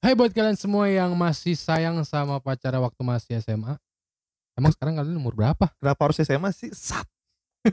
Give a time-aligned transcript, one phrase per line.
[0.00, 3.76] Hai buat kalian semua yang masih sayang sama pacar waktu masih SMA.
[4.56, 5.68] Emang sekarang kalian umur berapa?
[5.76, 6.72] Kenapa harus SMA sih?
[6.72, 7.04] Sat.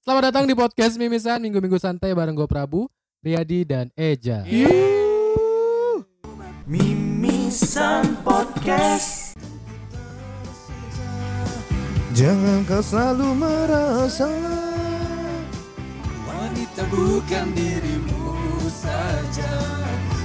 [0.00, 2.88] Selamat datang di podcast Mimisan Minggu-minggu santai bareng gue Prabu,
[3.20, 4.40] Riyadi dan Eja.
[6.64, 9.36] Mimisan Podcast
[12.16, 14.32] Jangan kau selalu merasa
[16.24, 18.32] Wanita bukan dirimu
[18.72, 19.52] saja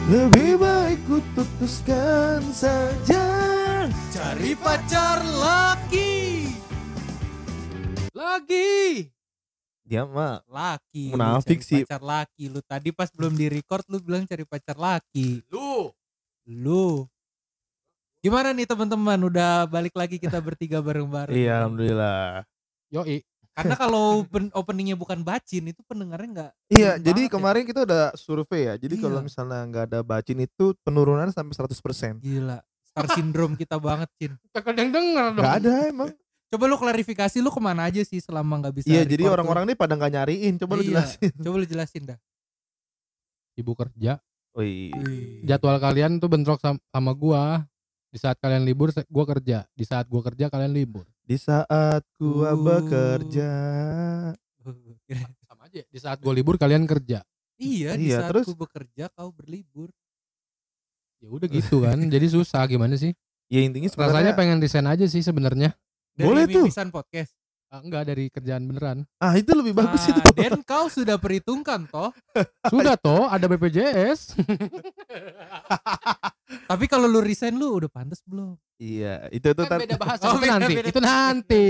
[0.05, 3.25] lebih baik ku putuskan saja.
[4.15, 6.47] Cari pacar laki
[8.15, 9.11] Lagi.
[9.85, 11.81] Dia mah Laki Munafik cari sih.
[11.85, 15.93] Pacar laki Lu tadi pas belum di record Lu bilang cari pacar laki Lu.
[16.49, 17.05] Lu
[18.25, 22.47] Gimana nih teman-teman Udah balik lagi kita bertiga bareng-bareng Iya, alhamdulillah.
[22.89, 23.21] Yoi.
[23.55, 27.31] Karena kalau open- openingnya bukan bacin Itu pendengarnya nggak Iya, jadi ya.
[27.31, 28.75] kemarin kita udah survei ya.
[28.75, 29.25] Jadi kalau Iya.
[29.25, 32.19] misalnya nggak ada bacin itu penurunan sampai 100%.
[32.19, 35.41] Gila Star syndrome kita banget Cin Tak ada yang denger dong.
[35.41, 36.09] Gak ada emang.
[36.51, 39.73] Coba lu klarifikasi Lu ke mana aja sih Selama nggak bisa Iya, jadi orang-orang ini
[39.73, 40.53] pada nggak nyariin.
[40.57, 41.01] Coba lu Iya.
[41.01, 41.31] jelasin.
[41.33, 42.19] Coba lu jelasin dah
[43.55, 44.19] Ibu kerja.
[44.51, 45.43] Wih.
[45.43, 47.63] Jadwal kalian tuh bentrok sama, sama gua.
[48.07, 49.63] Di saat kalian libur, gua kerja.
[49.71, 51.03] Di saat gua kerja, kalian libur.
[51.25, 52.61] Di saat gua Uh.
[52.61, 53.51] bekerja.
[55.49, 55.81] Sama aja.
[55.89, 57.25] Di saat gua libur, kalian kerja.
[57.57, 58.45] Iya, di Iya, saat terus?
[58.45, 59.89] ku bekerja kau berlibur.
[61.23, 61.97] Ya udah gitu kan.
[61.97, 63.15] jadi susah gimana sih?
[63.49, 65.73] Ya intinya Rasanya sebenarnya pengen resign aja sih sebenarnya.
[66.13, 66.65] Boleh tuh.
[66.67, 67.33] Mimisan podcast.
[67.75, 68.97] Ah, enggak dari kerjaan beneran.
[69.19, 70.21] ah itu lebih bagus Ah, itu.
[70.39, 72.09] Dan kau sudah perhitungkan toh.
[72.65, 74.31] Sudah toh ada BPJS.
[76.65, 78.55] Tapi kalau lu resign lu udah pantas belum?
[78.77, 80.73] Iya, itu itu kan beda bahasa Oh, itu beda, nanti.
[80.73, 80.87] beda.
[80.87, 81.65] Itu nanti.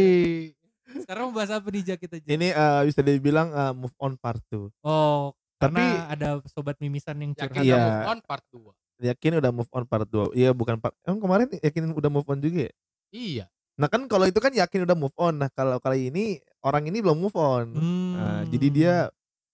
[0.95, 2.15] Sekarang mau bahas apa nih Jak kita?
[2.21, 4.69] Ini eh, bisa dibilang eh, move on part 2.
[4.81, 7.57] Oh, Tapi karena ada sobat mimisan yang curhat.
[7.57, 7.81] Yakin Iya.
[7.81, 8.71] move on part 2.
[9.01, 10.31] yakin udah move on part 2.
[10.33, 10.93] Iya, bukan part.
[11.01, 12.73] Emang kemarin yakin udah move on juga ya?
[13.09, 13.45] Iya.
[13.75, 15.33] Nah, kan kalau itu kan yakin udah move on.
[15.35, 17.65] Nah, kalau kali ini orang ini belum move on.
[17.71, 18.11] Hmm.
[18.13, 18.93] Nah, jadi dia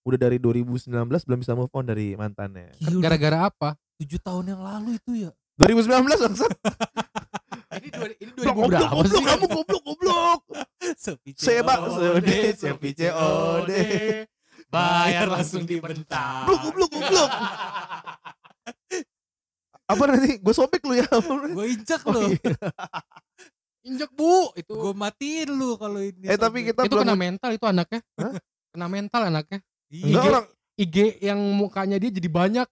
[0.01, 2.69] udah dari 2019 belum bisa move on dari mantannya.
[2.77, 3.69] Gila, Gara-gara apa?
[3.97, 5.29] tujuh tahun yang lalu itu ya.
[5.57, 6.51] 2019 bangsat.
[7.71, 9.23] Ini dua, ini Goblok, 2000 berapa goblok, sih?
[9.23, 10.39] kamu goblok, goblok.
[11.33, 13.71] Seba, COD, sepi COD.
[14.67, 16.45] Bayar langsung dibentak.
[16.45, 17.29] Goblok, goblok, goblok.
[19.87, 21.07] Apa nanti gue sobek lu ya?
[21.51, 22.19] Gue injak Oh, lo.
[22.27, 22.37] iya.
[23.81, 24.73] Injek bu itu.
[24.73, 26.29] Gue matiin lu kalau ini.
[26.29, 28.01] Eh tapi kita itu belum kena mental itu anaknya.
[28.17, 28.33] Hah?
[28.69, 29.59] Kena mental anaknya.
[29.91, 30.29] Enggak IG.
[30.31, 30.45] orang
[30.81, 32.67] IG yang mukanya dia jadi banyak.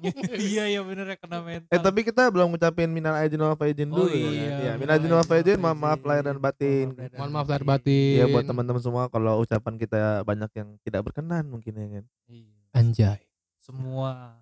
[0.52, 1.72] iya iya bener ya kena mental.
[1.72, 4.16] Eh tapi kita belum ngucapin minal aidin wal faizin Oh dulu ya.
[4.16, 6.92] iya, Ya, minal minal aidin wal faizin, mohon maaf lahir dan batin.
[7.16, 8.14] Mohon maaf lahir batin.
[8.20, 12.04] Iya buat teman-teman semua kalau ucapan kita banyak yang tidak berkenan mungkin ya kan.
[12.28, 12.56] Iya.
[12.76, 13.20] Anjay.
[13.60, 14.36] Semua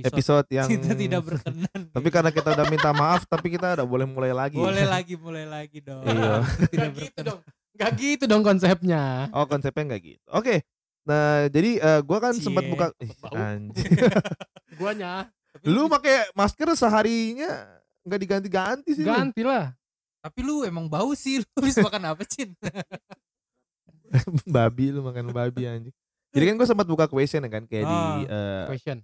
[0.00, 1.80] episode, Episode yang kita tidak berkenan.
[1.96, 4.56] Tapi karena kita udah minta maaf tapi kita udah boleh mulai lagi.
[4.56, 6.02] boleh lagi mulai lagi dong.
[6.02, 6.46] Iya.
[6.70, 7.40] tidak Gak gitu dong.
[7.74, 9.30] Gak gitu dong konsepnya.
[9.30, 10.26] Oh konsepnya nggak gitu.
[10.30, 10.62] Oke.
[11.02, 12.90] Nah jadi eh, gua kan sempat buka.
[13.00, 13.92] Ih, anjing.
[14.74, 15.30] Guanya
[15.64, 17.66] Lu pakai masker seharinya
[18.06, 19.02] nggak diganti-ganti sih.
[19.02, 19.10] lu.
[19.10, 19.74] ganti lah.
[20.18, 21.38] Tapi lu emang bau sih.
[21.42, 22.54] Lu bisa makan apa, Cin?
[24.48, 25.94] babi lu makan babi anjing.
[26.28, 28.20] Jadi kan gue sempat buka question ya kan kayak di Ah.
[28.20, 28.98] eh, Question.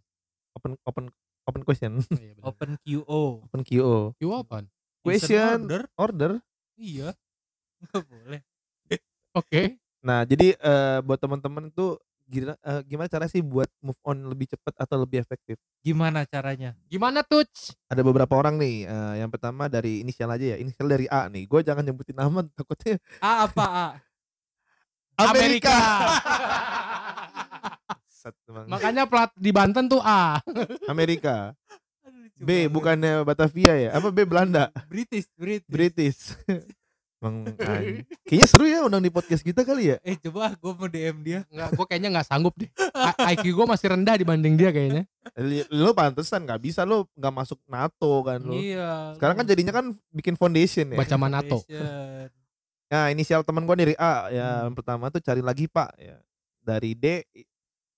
[0.54, 1.04] Open open
[1.44, 2.32] open question, Oh, iya.
[2.40, 3.22] Open QO.
[3.44, 4.16] open QO.
[4.16, 4.64] You apaan?
[5.04, 5.82] Question order?
[5.94, 6.32] order.
[6.74, 7.12] Iya.
[7.84, 8.40] Enggak boleh.
[9.34, 9.76] Oke.
[10.00, 14.48] Nah, jadi eh, buat teman-teman tuh gimana eh, gimana cara sih buat move on lebih
[14.48, 15.60] cepat atau lebih efektif?
[15.84, 16.72] Gimana caranya?
[16.88, 17.44] Gimana tuh?
[17.92, 18.88] Ada beberapa orang nih.
[18.88, 20.56] eh, yang pertama dari inisial aja ya.
[20.56, 21.44] Inisial dari A nih.
[21.44, 23.88] Gue jangan nyebutin nama takutnya A apa A?
[25.20, 25.76] Amerika.
[28.24, 28.64] Set, emang.
[28.72, 30.40] Makanya plat di Banten tuh A.
[30.92, 31.52] Amerika.
[32.40, 33.90] B bukannya Batavia ya?
[33.92, 34.72] Apa B Belanda?
[34.88, 35.68] British, British.
[35.68, 36.20] British.
[37.24, 38.04] Emang anjing.
[38.24, 39.96] Kayaknya seru ya undang di podcast kita kali ya.
[40.04, 41.40] Eh coba gue mau DM dia.
[41.48, 42.68] Enggak, gue kayaknya nggak sanggup deh.
[43.32, 45.08] IQ gue masih rendah dibanding dia kayaknya.
[45.72, 48.56] Lu pantesan nggak bisa lu nggak masuk NATO kan lu.
[48.56, 49.16] Iya.
[49.16, 51.00] Sekarang kan jadinya kan bikin foundation ya.
[51.00, 51.64] Baca Manato.
[51.64, 52.28] Foundation.
[52.92, 54.44] Nah, inisial teman gua dari A ya.
[54.44, 54.60] Hmm.
[54.68, 56.20] Yang pertama tuh cari lagi, Pak, ya.
[56.60, 57.24] Dari D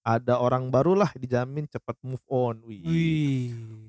[0.06, 2.62] ada orang baru lah dijamin cepat move on.
[2.62, 2.78] Wih.
[2.86, 3.46] Wih.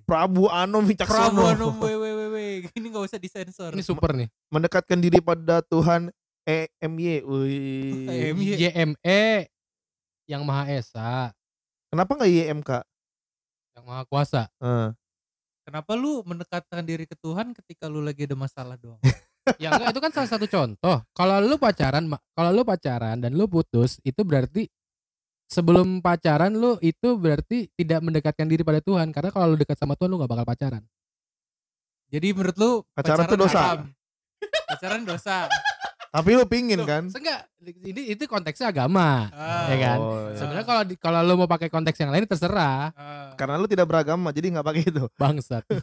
[0.10, 1.14] Prabu Anom Wicaksono.
[1.14, 2.36] Prabu Anum WWW.
[2.78, 3.70] Ini gak usah disensor.
[3.78, 4.26] Ini super nih.
[4.50, 6.10] Mendekatkan diri pada Tuhan
[6.50, 7.22] EMY.
[7.22, 8.58] Wih.
[8.58, 9.46] YME
[10.26, 11.32] yang Maha Esa,
[11.88, 12.72] Kenapa nggak YMK?
[13.80, 14.50] yang Maha Kuasa.
[14.60, 14.90] Eh,
[15.64, 19.00] Kenapa lu mendekatkan diri ke Tuhan ketika lu lagi ada masalah doang?
[19.64, 21.00] Ya enggak itu kan salah satu contoh.
[21.16, 22.04] Kalau lu pacaran,
[22.36, 24.68] kalau lu pacaran dan lu putus, itu berarti
[25.48, 29.96] sebelum pacaran lu itu berarti tidak mendekatkan diri pada Tuhan karena kalau lu dekat sama
[29.96, 30.84] Tuhan lu nggak bakal pacaran.
[32.08, 33.60] Jadi menurut lu Pacaran tuh dosa.
[33.60, 33.80] haram.
[34.66, 35.52] Pacaran dosa.
[36.08, 37.04] Tapi lu pingin Loh, kan?
[37.12, 39.28] Seenggak, ini itu konteksnya agama.
[39.30, 39.98] Ah, Ya kan?
[40.00, 40.40] Oh, iya.
[40.40, 43.36] Sebenarnya kalau kalau lu mau pakai konteks yang lain terserah, ah.
[43.36, 45.04] Karena lu tidak beragama jadi nggak pakai itu.
[45.16, 45.68] bangsat.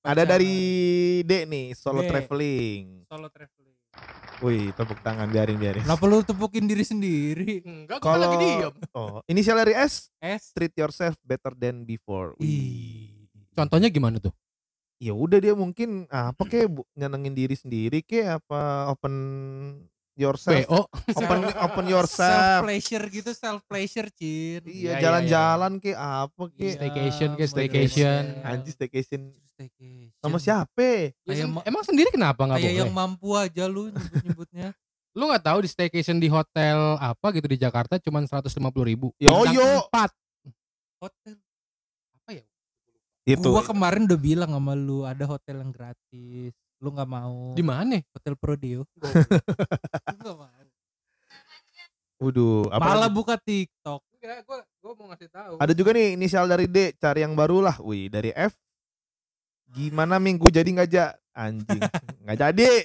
[0.00, 0.30] Ada Pacaran.
[0.32, 0.54] dari
[1.22, 2.08] D nih, solo D.
[2.08, 3.04] traveling.
[3.04, 3.59] solo traveling.
[4.40, 5.84] Wih, tepuk tangan biarin biarin.
[5.84, 7.60] Kenapa lu tepukin diri sendiri?
[7.60, 8.74] Enggak, gua kan lagi Kalau diem.
[8.96, 10.56] oh, inisial dari S, S.
[10.56, 12.32] treat yourself better than before.
[12.40, 12.48] Wih.
[12.48, 13.28] Ih.
[13.52, 14.32] Contohnya gimana tuh?
[14.96, 19.12] Ya udah dia mungkin apa kek bu, nyenengin diri sendiri kek apa open
[20.20, 20.60] yourself.
[20.62, 20.80] BO.
[21.16, 22.60] Open open Self yourself.
[22.62, 24.60] pleasure gitu, self pleasure, Cin.
[24.60, 26.72] Iya, Iya, iya, jalan-jalan kek apa Iya, kek.
[26.76, 28.22] Staycation ke staycation.
[28.22, 28.22] staycation.
[28.42, 29.20] Anjir staycation
[29.50, 30.12] Staycation.
[30.16, 31.12] sama siapa?
[31.22, 32.76] Ya, ma- emang sendiri kenapa nggak boleh?
[32.78, 34.68] yang mampu aja lu nyebut-nyebutnya.
[35.10, 38.46] Lu nggak tahu di staycation di hotel apa gitu di Jakarta cuma 150
[38.86, 39.10] ribu.
[39.18, 39.82] Yo, yo.
[39.84, 40.14] Empat.
[40.96, 41.34] Hotel.
[42.14, 42.44] Apa ya?
[43.26, 43.50] Itu.
[43.50, 46.54] Gua kemarin udah bilang sama lu ada hotel yang gratis.
[46.80, 47.52] Lu nggak mau.
[47.52, 48.00] Di mana?
[48.16, 48.82] Hotel Prodeo.
[48.96, 50.48] Nggak mau.
[52.20, 53.16] Waduh, apa Malah lagi?
[53.16, 54.00] buka TikTok.
[54.20, 55.54] Enggak, gua gua mau ngasih tahu.
[55.56, 57.80] Ada juga nih inisial dari D, cari yang baru lah.
[57.80, 58.52] Wih, dari F.
[59.72, 61.16] Gimana minggu jadi nggak ja?
[61.32, 61.80] Anjing,
[62.28, 62.84] nggak jadi.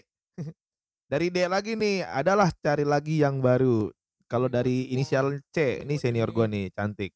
[1.12, 3.92] dari D lagi nih, adalah cari lagi yang baru.
[4.32, 7.12] Kalau dari inisial C, ini senior gua nih, cantik.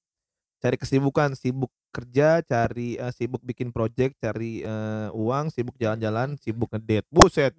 [0.60, 6.68] Cari kesibukan, sibuk kerja, cari eh, sibuk bikin project, cari eh, uang, sibuk jalan-jalan, sibuk
[6.76, 7.08] ngedate.
[7.08, 7.56] Buset,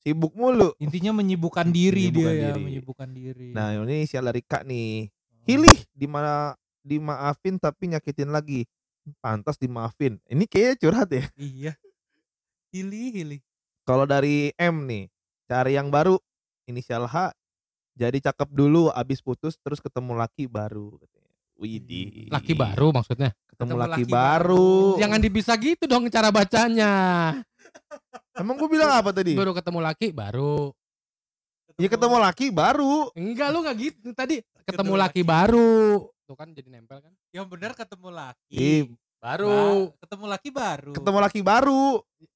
[0.00, 0.72] sibuk mulu.
[0.80, 2.62] Intinya menyibukkan diri Menyibukkan dia ya, diri.
[2.64, 3.48] menyibukkan diri.
[3.52, 5.12] Nah, ini inisial dari Kak nih.
[5.12, 5.44] Oh.
[5.44, 8.64] Hilih di mana dimaafin tapi nyakitin lagi.
[9.20, 10.16] Pantas dimaafin.
[10.28, 11.24] Ini kayaknya curhat ya.
[11.36, 11.72] Iya.
[12.72, 13.38] Hili hili.
[13.84, 15.08] Kalau dari M nih,
[15.48, 16.20] cari yang baru.
[16.68, 17.32] Inisial H.
[17.96, 21.00] Jadi cakep dulu abis putus terus ketemu laki baru.
[21.58, 22.30] Widih.
[22.30, 23.34] Laki baru maksudnya.
[23.50, 24.14] Ketemu, Ketemu laki, laki baru.
[24.94, 25.00] baru.
[25.02, 26.92] Jangan bisa gitu dong cara bacanya.
[28.38, 29.34] Emang gue bilang apa tadi?
[29.34, 30.70] Baru ketemu laki baru.
[31.74, 33.10] Ya ketemu laki baru.
[33.14, 34.38] Enggak lu nggak gitu tadi.
[34.62, 35.30] Ketemu Ketemu laki laki.
[35.30, 35.74] baru.
[36.26, 37.10] Tuh kan jadi nempel kan.
[37.34, 38.54] Yang benar ketemu laki.
[38.54, 38.82] Ih,
[39.18, 39.50] Baru.
[39.50, 40.92] Ba- ketemu laki baru.
[40.94, 41.84] ketemu laki baru.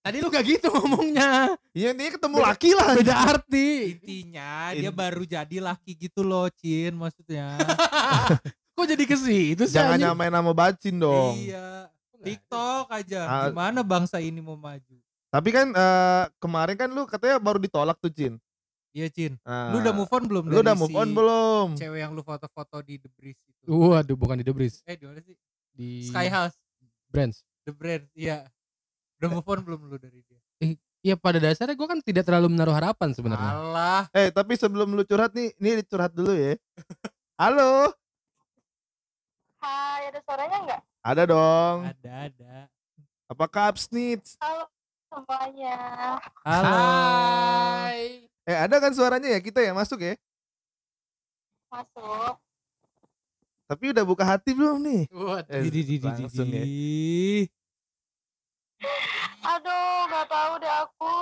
[0.02, 1.54] Tadi lu gak gitu ngomongnya.
[1.70, 2.88] Iya ini ketemu laki lah.
[2.98, 3.68] Beda arti.
[3.94, 7.54] Intinya dia In- baru jadi laki gitu loh, Cin maksudnya.
[8.82, 9.78] Kok jadi ke situ sih?
[9.78, 11.38] Jangan nyamain nama bacin dong.
[11.38, 11.86] Iya.
[12.18, 13.20] TikTok aja.
[13.30, 13.46] Ah.
[13.46, 14.98] Gimana bangsa ini mau maju?
[15.30, 18.42] Tapi kan eh, kemarin kan lu katanya baru ditolak tuh Cin.
[18.90, 19.38] Iya, Cin.
[19.46, 21.66] Nah, Lu udah move on belum Lu udah move si on belum?
[21.78, 23.70] Cewek yang lu foto-foto di The Breeze itu.
[23.70, 24.82] Waduh, bukan di The Breeze.
[24.82, 25.38] Eh, di mana sih?
[25.78, 26.58] Di Sky House,
[27.06, 27.46] Brands.
[27.62, 28.10] The Brand.
[28.18, 28.50] Iya.
[29.22, 30.42] Udah move on belum lu dari dia?
[31.06, 33.62] Ya pada dasarnya gue kan tidak terlalu menaruh harapan sebenarnya.
[33.62, 34.02] Alah.
[34.10, 36.58] Eh tapi sebelum lu curhat nih, ini curhat dulu ya.
[37.42, 37.94] Halo,
[39.62, 40.80] Hai, ada suaranya nggak?
[41.06, 41.76] ada dong.
[41.86, 42.54] Ada, ada.
[43.30, 44.34] Apa kabar Snitch?
[44.42, 44.66] Halo
[45.06, 45.78] semuanya.
[46.42, 46.66] Halo.
[46.66, 48.26] Hai.
[48.42, 50.18] Eh ada kan suaranya ya kita ya masuk ya.
[51.70, 52.42] Masuk.
[53.70, 55.02] Tapi udah buka hati belum nih?
[55.14, 55.54] Waduh.
[55.54, 56.64] Eh, Di, di, di, di, langsung ya.
[59.46, 61.12] Aduh, nggak tahu deh aku.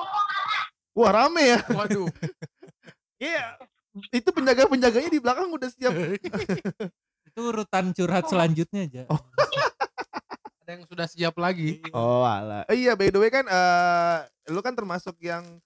[0.97, 1.61] Wah rame ya.
[1.77, 2.09] Waduh.
[3.21, 3.61] Iya.
[4.17, 5.93] Itu penjaga-penjaganya di belakang udah siap.
[7.31, 9.03] Itu urutan curhat selanjutnya aja.
[9.07, 9.15] Oh.
[10.61, 11.79] Ada yang sudah siap lagi.
[11.91, 12.67] Oh alah.
[12.67, 14.19] Eh, iya by the way kan eh
[14.51, 15.63] lu kan termasuk yang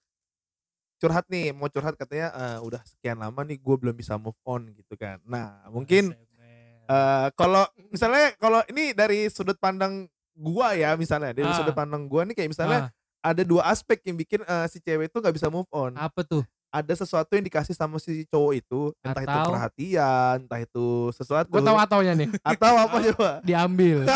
[0.95, 4.69] curhat nih, mau curhat katanya eh, udah sekian lama nih gue belum bisa move on
[4.71, 5.17] gitu kan.
[5.25, 6.13] Nah mungkin
[6.85, 11.57] eh kalau misalnya kalau ini dari sudut pandang gua ya misalnya dari Ah.
[11.57, 15.09] sudut pandang gua nih kayak misalnya Ah, ada dua aspek yang bikin eh, si cewek
[15.09, 15.97] itu nggak bisa move on.
[15.97, 16.45] apa tuh?
[16.75, 21.47] Ada sesuatu yang dikasih sama si cowok itu, entah itu Atau- perhatian, entah itu sesuatu
[21.47, 22.27] Gue tahu ataunya nih.
[22.51, 23.29] atau apa coba.
[23.41, 24.03] Diambil.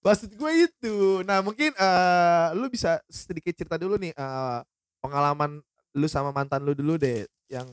[0.00, 0.96] Maksud gue itu.
[1.26, 4.58] Nah mungkin eh lu bisa sedikit cerita dulu nih eh,
[5.02, 5.58] pengalaman
[5.92, 7.66] lu sama mantan lu dulu deh, yang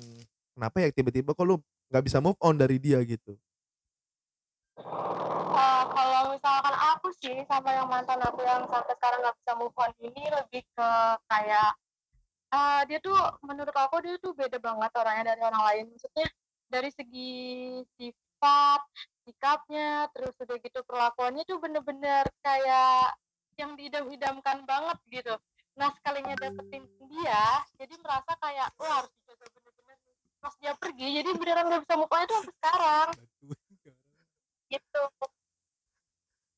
[0.51, 3.37] kenapa ya tiba-tiba kok lu nggak bisa move on dari dia gitu.
[4.73, 6.73] Eh, kalau misalkan
[7.19, 10.89] sih sama yang mantan aku yang sampai sekarang nggak bisa move on ini lebih ke
[11.29, 11.71] kayak
[12.53, 15.85] eh, dia tuh menurut aku dia tuh beda banget orangnya dari orang lain.
[15.93, 16.27] Maksudnya
[16.69, 17.33] dari segi
[17.97, 18.81] sifat,
[19.25, 23.13] sikapnya, terus udah gitu perlakuannya tuh bener-bener kayak
[23.57, 25.33] yang diidam-idamkan banget gitu.
[25.77, 27.45] Nah sekalinya dapetin dia,
[27.77, 29.97] jadi merasa kayak wah harus dijaga bener-bener.
[30.41, 33.09] Pas dia pergi, jadi beneran gak bisa move on itu sampai sekarang
[34.73, 35.01] gitu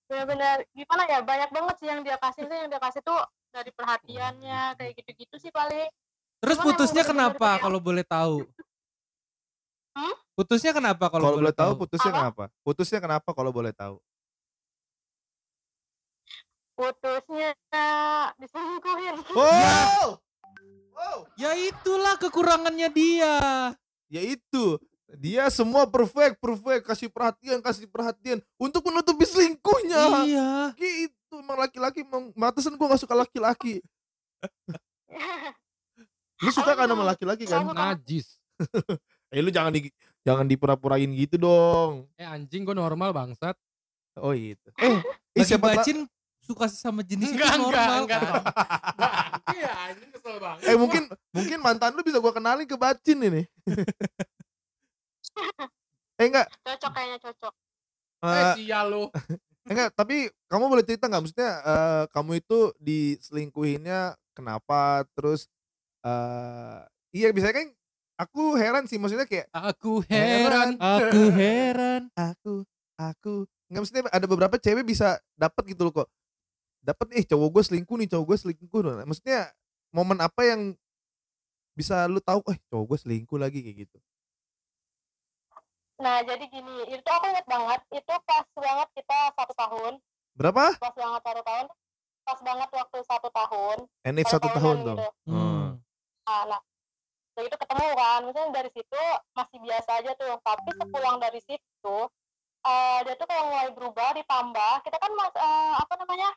[0.06, 3.20] benar-benar gimana ya banyak banget sih yang dia kasih tuh yang dia kasih tuh
[3.50, 5.90] dari perhatiannya kayak gitu-gitu sih paling
[6.44, 8.46] Terus Cuman putusnya kenapa kalau boleh tahu?
[9.98, 10.14] Hmm?
[10.38, 11.82] Putusnya kenapa kalau Kalau boleh tahu tahu?
[11.82, 12.20] putusnya Apa?
[12.22, 12.44] kenapa?
[12.62, 13.98] Putusnya kenapa kalau boleh tahu?
[16.76, 17.56] putusnya
[18.36, 19.16] diselingkuhin.
[19.40, 20.20] Wow.
[20.96, 21.18] Wow.
[21.40, 23.36] Ya itulah kekurangannya dia.
[24.12, 24.80] Ya itu.
[25.14, 30.26] Dia semua perfect, perfect, kasih perhatian, kasih perhatian untuk menutupi selingkuhnya.
[30.26, 30.50] Iya.
[30.74, 33.86] Gitu, emang laki-laki emang matasan gua gak suka laki-laki.
[36.44, 37.64] Lu suka kan sama laki-laki kan?
[37.72, 38.40] Najis.
[39.34, 39.92] Eh lu jangan di
[40.24, 42.08] jangan dipura-purain gitu dong.
[42.16, 43.58] Eh anjing gue normal bangsat.
[44.22, 44.70] Oh itu.
[44.80, 45.02] Eh,
[45.36, 46.08] eh siapa bacin
[46.40, 48.22] suka sama jenis itu Enggak, enggak, normal enggak.
[48.22, 48.44] kan?
[49.60, 50.62] Iya anjing kesel banget.
[50.72, 51.04] Eh mungkin
[51.36, 53.44] mungkin mantan lu bisa gua kenalin ke bacin ini.
[56.22, 57.54] Eh enggak, Cocok kayaknya cocok.
[58.24, 59.04] Eh eh, sial lu.
[59.68, 65.04] enggak, tapi kamu boleh cerita nggak maksudnya eh, kamu itu diselingkuhinnya kenapa?
[65.18, 65.48] Terus
[66.06, 66.80] eh
[67.16, 67.68] iya biasanya kan
[68.16, 70.80] aku heran sih maksudnya kayak Aku heran.
[70.80, 72.02] Aku heran.
[72.16, 72.64] aku
[72.96, 73.34] aku
[73.68, 76.10] nggak maksudnya ada beberapa cewek bisa dapat gitu loh kok
[76.86, 79.50] dapat eh cowok gue selingkuh nih cowok gue selingkuh Nah, maksudnya
[79.90, 80.78] momen apa yang
[81.76, 83.98] bisa lu tahu eh cowok gue selingkuh lagi kayak gitu
[85.96, 89.94] Nah, jadi gini, itu aku inget banget, itu pas banget kita satu tahun,
[90.36, 90.76] berapa?
[90.76, 91.66] Pas banget satu tahun,
[92.28, 95.08] pas banget waktu satu tahun, NF satu tahun tuh gitu.
[95.32, 95.80] Hmm.
[96.28, 96.62] Nah, nah,
[97.32, 101.98] dari itu ketemu kan, misalnya dari situ masih biasa aja tuh, tapi sepulang dari situ,
[102.68, 106.30] eh dia tuh kayak mulai berubah, ditambah, kita kan mas, eh, apa namanya,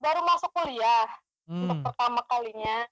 [0.00, 1.04] baru masuk kuliah,
[1.52, 1.84] untuk Hmm.
[1.84, 2.88] pertama kalinya.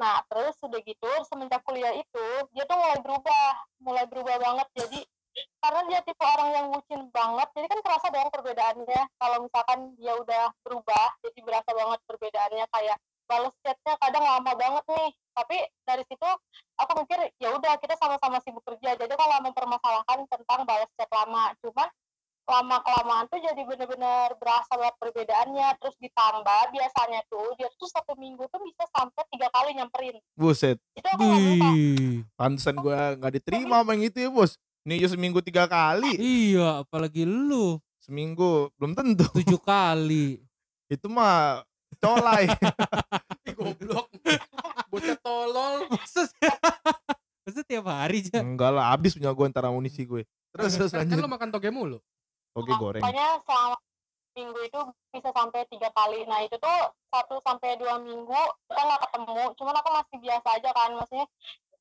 [0.00, 2.26] Nah, terus udah gitu semenjak kuliah itu
[2.56, 3.48] dia tuh mulai berubah,
[3.84, 4.68] mulai berubah banget.
[4.72, 5.00] Jadi
[5.60, 9.02] karena dia tipe orang yang bucin banget, jadi kan kerasa dong perbedaannya.
[9.20, 12.98] Kalau misalkan dia udah berubah, jadi berasa banget perbedaannya kayak
[13.30, 15.10] balas chatnya kadang lama banget nih.
[15.36, 16.28] Tapi dari situ
[16.80, 18.96] aku mikir ya udah kita sama-sama sibuk kerja.
[18.98, 21.88] Jadi kalau mempermasalahkan tentang balas chat lama, cuman
[22.50, 25.68] lama kelamaan tuh jadi bener-bener berasa banget perbedaannya.
[25.78, 30.18] Terus ditambah biasanya tuh dia tuh satu minggu tuh bisa sampai tiga kali nyamperin.
[30.34, 30.76] Buset.
[30.98, 31.74] Itu aku nggak
[32.34, 34.58] pantesan gue nggak diterima sama yang itu ya bos.
[34.82, 36.16] Nih aja seminggu tiga kali.
[36.18, 37.78] Iya, apalagi lu.
[38.00, 39.28] Seminggu belum tentu.
[39.30, 40.40] Tujuh kali.
[40.94, 41.62] itu mah
[42.00, 42.48] colai.
[43.56, 44.08] Goblok.
[44.90, 45.74] Bocah tolol.
[45.92, 46.50] Maksudnya,
[47.44, 48.40] maksudnya tiap hari aja.
[48.42, 50.24] enggak lah habis punya gue antara amunisi gue.
[50.50, 51.22] Terus terus Kan lanjut.
[51.22, 51.98] lu makan toge mulu.
[52.56, 53.02] Oke goreng.
[53.02, 53.76] pokoknya selama
[54.34, 54.80] minggu itu
[55.10, 56.22] bisa sampai tiga kali.
[56.26, 56.78] Nah itu tuh
[57.10, 58.40] satu sampai dua minggu
[58.70, 59.42] kita nggak ketemu.
[59.58, 61.26] Cuman aku masih biasa aja kan maksudnya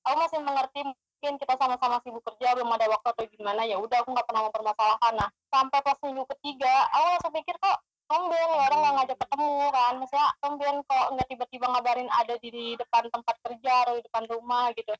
[0.05, 3.97] aku masih mengerti mungkin kita sama-sama sibuk kerja belum ada waktu atau gimana ya udah
[4.01, 5.13] aku nggak pernah mempermasalahkan.
[5.15, 7.77] Nah sampai pas minggu ketiga aku langsung pikir kok
[8.09, 9.93] tumben nih orang nggak ngajak ketemu kan.
[10.01, 14.73] Maksudnya tumben kok nggak tiba-tiba ngabarin ada di depan tempat kerja atau di depan rumah
[14.73, 14.93] gitu.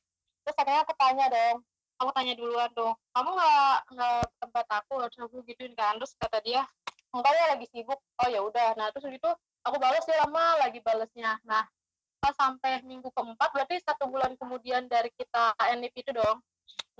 [0.46, 1.56] Terus akhirnya aku tanya dong
[2.00, 2.96] aku tanya duluan dong.
[3.12, 6.00] Kamu nggak nggak tempat aku harus aku gituin kan?
[6.00, 6.64] Terus kata dia
[7.12, 8.00] enggak ya lagi sibuk.
[8.24, 8.74] Oh ya udah.
[8.80, 9.30] Nah terus gitu
[9.64, 11.68] aku balas ya lama lagi balesnya nah
[12.20, 16.44] pas sampai minggu keempat berarti satu bulan kemudian dari kita NIP itu dong.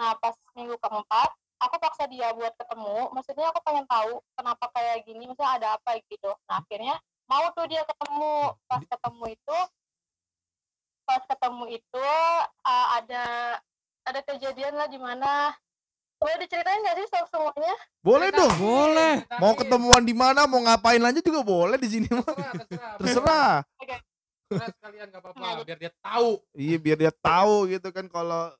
[0.01, 1.29] Nah pas minggu keempat
[1.61, 3.13] aku paksa dia buat ketemu.
[3.13, 6.33] Maksudnya aku pengen tahu kenapa kayak gini maksudnya ada apa gitu.
[6.49, 6.97] Nah akhirnya
[7.29, 8.57] mau tuh dia ketemu.
[8.65, 9.59] Pas ketemu itu
[11.05, 12.09] pas ketemu itu
[12.65, 13.25] uh, ada
[14.07, 15.53] ada kejadian lah di mana?
[16.21, 17.75] Boleh diceritain nggak sih soal semuanya?
[18.05, 18.53] Boleh dong.
[18.61, 19.25] Boleh.
[19.41, 22.29] mau ketemuan di mana mau ngapain lanjut juga boleh di sini mah.
[22.29, 23.55] Terserah, terserah.
[23.65, 24.01] terserah
[24.51, 25.41] Terserah sekalian gak apa-apa.
[25.41, 26.31] Nah, biar dia tahu.
[26.59, 28.51] iya biar dia tahu gitu kan kalau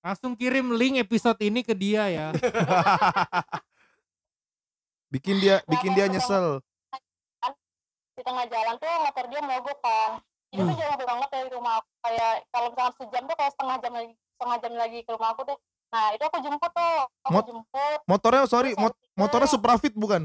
[0.00, 2.26] Langsung kirim link episode ini ke dia ya.
[5.12, 6.64] bikin dia bikin dia nyesel.
[8.16, 11.90] Di tengah jalan tuh motor dia mogok kan itu tuh jauh banget dari rumah aku.
[12.00, 15.44] Kayak kalau misalnya sejam tuh kayak setengah jam lagi setengah jam lagi ke rumah aku
[15.44, 15.58] tuh
[15.90, 20.24] nah itu aku jemput tuh aku Mot- jemput motornya sorry mot- itu- motornya Suprafit bukan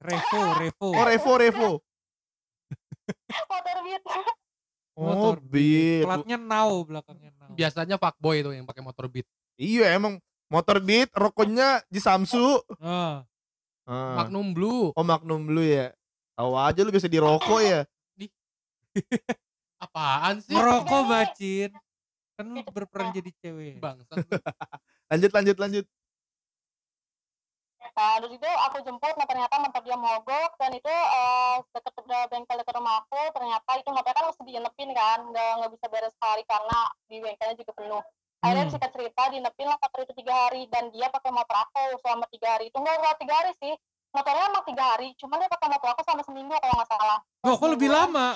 [0.00, 0.88] Revo, Revo.
[0.90, 1.70] oh Revo Revo
[3.52, 4.26] motor beat oh
[4.98, 7.48] Motor beat Platnya now belakangnya now.
[7.50, 9.24] Biasanya fuckboy tuh yang pakai motor beat.
[9.54, 13.22] iya emang motor beat rokoknya di Samsu Ah,
[13.84, 14.14] Ah.
[14.18, 14.90] Magnum Blue.
[14.90, 15.92] oh Magnum Blue ya
[16.32, 17.80] tahu aja lu bisa dirokok ya
[19.80, 20.52] Apaan sih?
[20.52, 21.70] merokok bacin.
[22.40, 23.76] Kan lu berperan jadi cewek.
[23.84, 24.16] Bangsa.
[25.12, 25.86] lanjut lanjut lanjut
[27.90, 32.22] nah terus itu aku jemput nah ternyata motor dia mogok dan itu eh, deket udah
[32.32, 36.14] bengkel dekat rumah aku ternyata itu motornya kan mesti dienepin kan nggak nggak bisa beres
[36.22, 36.78] hari karena
[37.10, 38.02] di bengkelnya juga penuh
[38.40, 38.72] akhirnya Hmm.
[38.72, 42.48] singkat cerita dinepin lah motor itu tiga hari dan dia pakai motor aku selama tiga
[42.56, 43.74] hari itu enggak enggak tiga hari sih
[44.14, 47.54] motornya emang tiga hari cuman dia pakai motor aku selama seminggu kalau nggak salah Oh,
[47.56, 48.12] kok lebih Semingguan.
[48.12, 48.28] lama?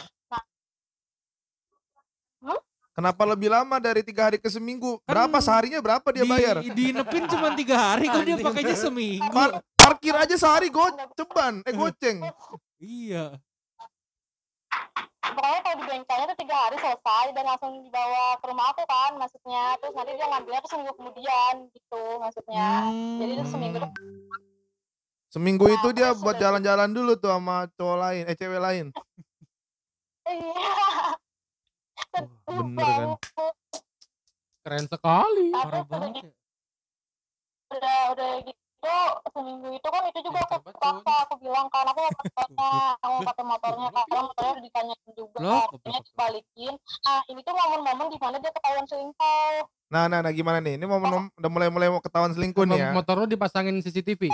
[2.95, 5.03] Kenapa lebih lama dari tiga hari ke seminggu?
[5.03, 5.37] Kan berapa?
[5.39, 6.57] Seharinya berapa dia Di- bayar?
[6.63, 9.29] Dinepin cuma tiga hari kok dia pakainya seminggu.
[9.29, 12.19] Par- parkir aja sehari go ceban eh goceng.
[12.79, 13.37] Iya.
[15.25, 19.13] pokoknya kalau di bengkelnya tuh tiga hari selesai dan langsung dibawa ke rumah aku kan
[19.17, 19.65] maksudnya.
[19.77, 22.69] Terus nanti dia ngambilnya tuh seminggu kemudian gitu maksudnya.
[23.19, 23.91] Jadi itu seminggu Hmm.
[25.27, 28.87] Seminggu Nah, itu dia buat jalan-jalan dulu tuh sama cowok lain, eh cewek lain.
[30.31, 31.19] iya
[32.15, 33.09] bener kan.
[34.65, 35.47] Keren sekali.
[35.51, 36.33] Tapi Parah udah banget gitu, ya.
[37.75, 38.97] udah udah gitu
[39.33, 43.23] seminggu itu kan itu juga aku paksa aku bilang kan aku mau motornya aku mau
[43.25, 48.19] pakai motornya karena motornya udah ditanyain juga Loh, artinya dibalikin nah ini tuh momen-momen di
[48.21, 49.57] mana dia ketahuan selingkuh
[49.89, 50.75] Nah, nah, nah gimana nih?
[50.75, 52.91] Ini momen udah mulai-mulai mau ketahuan selingkuh nih ya.
[52.91, 54.27] Motor lu dipasangin CCTV.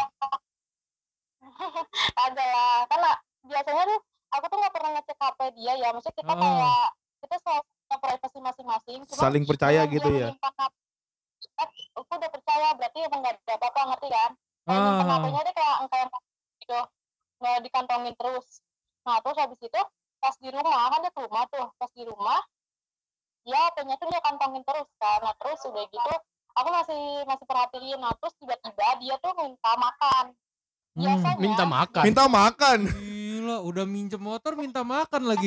[2.26, 3.10] ada lah karena
[3.44, 3.98] biasanya tuh
[4.30, 6.40] aku tuh nggak pernah ngecek HP dia ya maksudnya kita Oh.
[6.40, 6.86] kayak
[7.20, 10.28] kita selalu punya privasi masing-masing cuma Saling percaya gitu ya.
[10.40, 10.70] kan
[11.94, 14.30] aku udah percaya berarti emang nggak ada apa-apa ngerti kan
[14.62, 15.10] nyimpen Ah.
[15.10, 16.06] HP-nya dia kayak kayak
[16.58, 16.80] gitu
[17.40, 18.46] nggak dikantongin terus
[19.02, 19.80] nah terus habis itu
[20.18, 22.40] pas di rumah kan dia ke rumah tuh pas di rumah
[23.42, 26.14] dia HP-nya tuh dia kantongin terus kan nah terus udah gitu
[26.50, 30.26] aku masih masih perhatiin nah terus tiba-tiba dia tuh minta makan
[30.90, 31.06] Hmm.
[31.06, 32.02] biasanya Minta makan.
[32.02, 32.78] Minta makan.
[32.82, 35.46] Gila, udah minjem motor minta makan lagi.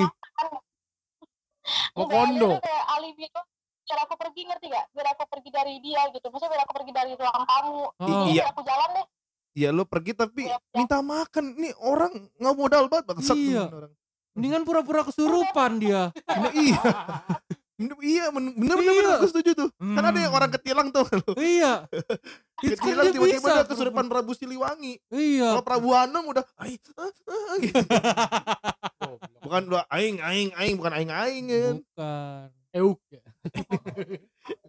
[1.64, 2.48] Dia kondo.
[2.52, 3.44] tuh kayak alibi tuh
[3.84, 4.86] biar aku pergi ngerti gak?
[4.92, 6.26] Biar aku pergi dari dia gitu.
[6.28, 7.84] Maksudnya biar aku pergi dari ruang tamu.
[7.84, 7.90] Oh.
[8.00, 8.34] Jadi Iya.
[8.34, 9.06] biar aku jalan deh.
[9.54, 10.76] Ya lu pergi tapi Iya, iya.
[10.76, 11.46] minta makan.
[11.56, 13.64] Nih orang nggak modal banget bangsat Iya.
[13.64, 13.92] ini orang.
[14.34, 16.10] Mendingan pura-pura kesurupan dia.
[16.26, 16.82] Bener, iya.
[18.00, 18.90] Iya bener bener Iya.
[18.94, 19.70] bener, gue setuju tuh.
[19.76, 20.40] Kan ada yang Hmm.
[20.40, 21.04] orang ketilang tuh.
[21.40, 21.86] Iya.
[21.90, 25.02] Kan Ketilang dia tiba-tiba dia kesurupan Prabu Siliwangi.
[25.10, 25.58] Iya.
[25.58, 27.80] Kalau Prabu Anom udah aing ah, ah, gitu.
[29.44, 31.76] bukan udah aing aing aing bukan aing aing kan.
[31.82, 32.46] Bukan.
[32.74, 33.00] Euk.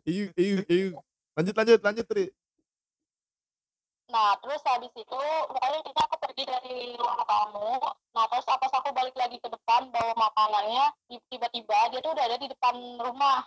[0.05, 0.89] Iu iu iu.
[1.35, 2.27] Lanjut lanjut lanjut Tri.
[4.05, 7.81] Nah terus habis itu pokoknya kita aku pergi dari ruang tamu.
[8.13, 8.67] Nah terus aku
[9.05, 13.45] balik lagi ke depan bawa makanannya ti- tiba-tiba dia tuh udah ada di depan rumah.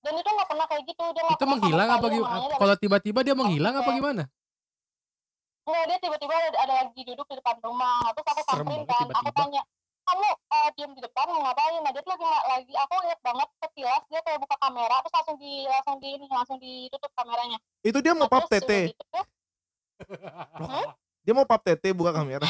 [0.00, 1.04] Dan itu nggak pernah kayak gitu.
[1.12, 2.36] Dia Itu menghilang apa gimana?
[2.56, 4.22] Kalau tiba-tiba dia menghilang apa gimana?
[5.64, 8.00] Nggak, dia tiba-tiba ada, ada lagi duduk di depan rumah.
[8.16, 9.40] Terus aku samperin kan, aku tiba-tiba.
[9.44, 9.62] tanya,
[10.04, 11.80] kamu eh, diem di depan mau ngapain?
[11.84, 15.36] Nah dia tuh lagi lagi, aku lihat banget sekilas dia kayak buka kamera, terus langsung
[15.36, 17.58] di langsung di ini langsung ditutup kameranya.
[17.84, 18.80] Itu dia mau Nah, pap tete.
[18.92, 19.20] gitu,
[21.24, 22.48] Dia mau pap tete buka kamera.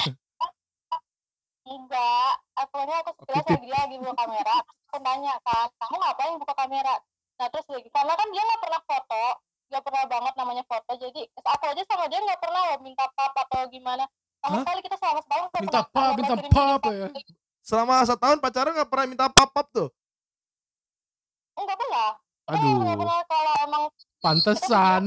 [1.65, 2.33] Enggak,
[2.69, 6.55] pokoknya aku sekilas lagi dia lagi buka kamera, terus aku tanya kan, kamu ngapain buka
[6.55, 6.95] kamera?
[7.35, 9.25] Nah terus lagi, karena kan dia nggak pernah foto,
[9.73, 13.33] nggak pernah banget namanya foto, jadi aku aja sama dia nggak pernah loh minta pap
[13.35, 14.05] atau gimana.
[14.45, 16.93] Sama sekali kita setahun nggak Minta pernah- pap, minta pernah pap pap.
[16.93, 17.07] ya.
[17.65, 19.89] Selama setahun pacaran nggak pernah minta pap pap tuh.
[21.57, 22.11] Enggak pernah.
[22.45, 22.77] Aduh.
[22.77, 23.83] benar-benar kalau emang
[24.21, 25.03] Pantesan.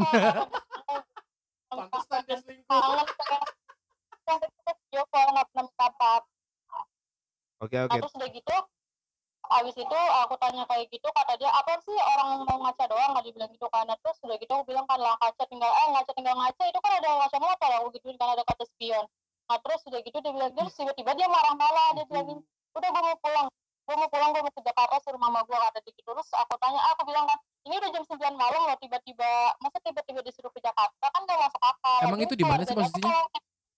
[1.69, 2.81] Pantesan dia selingkuh.
[4.25, 6.11] Kalau nggak pernah minta apa
[7.57, 7.97] Oke Nah oke.
[8.01, 8.57] terus udah gitu
[9.47, 13.15] Abis itu aku tanya kayak gitu kata dia apa sih orang mau ngaca doang?
[13.15, 13.87] Nggak dibilang gitu kan.
[13.87, 16.79] Nah, terus udah gitu aku bilang kan lah kaca tinggal eh ngaca tinggal ngaca itu
[16.83, 19.07] kan ada ngaca motor aku gituin kan ada kaca spion.
[19.47, 22.43] Nah terus udah gitu dia bilang terus tiba-tiba dia marah-marah dia bilang
[22.75, 23.47] udah gue mau pulang
[23.87, 26.09] gue mau pulang gue mau ke Jakarta suruh mama gue kata dia gitu.
[26.11, 29.31] Terus aku tanya ah, aku bilang kan ini udah jam 9 malam loh tiba-tiba
[29.63, 31.05] masa tiba-tiba disuruh ke Jakarta?
[31.07, 31.99] Kan gak masuk akal.
[32.03, 33.15] Emang Terus itu di mana sih posisinya?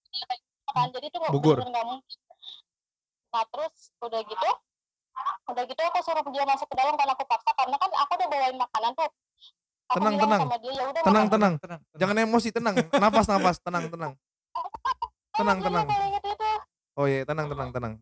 [0.10, 0.88] kayak gitu kan.
[0.89, 2.18] Jadi itu nggak mungkin
[3.30, 4.50] nah terus udah gitu
[5.50, 8.28] udah gitu aku suruh dia masuk ke dalam karena aku paksa karena kan aku udah
[8.30, 10.42] bawain makanan tuh aku Tenang, tenang.
[10.46, 11.54] sama dia ya udah Tenang, makan." tenang.
[11.58, 11.82] tenang.
[11.98, 12.76] Jangan emosi, tenang.
[12.94, 14.13] Nafas nafas, tenang tenang.
[15.34, 15.88] Tenang tenang.
[16.94, 17.94] Oh iya, tenang tenang tenang.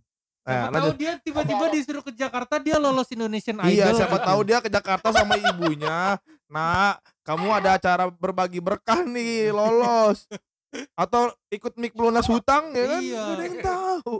[0.43, 3.71] Siapa Nah, tahu dia tiba-tiba disuruh ke Jakarta dia lolos Indonesian Idol.
[3.71, 6.19] Iya, siapa tahu dia ke Jakarta sama ibunya.
[6.47, 10.27] Nak, kamu ada acara berbagi berkah nih, lolos.
[10.95, 13.01] Atau ikut mik pelunas hutang ya kan?
[13.03, 13.23] Iya.
[13.23, 14.13] Gak ada yang tahu.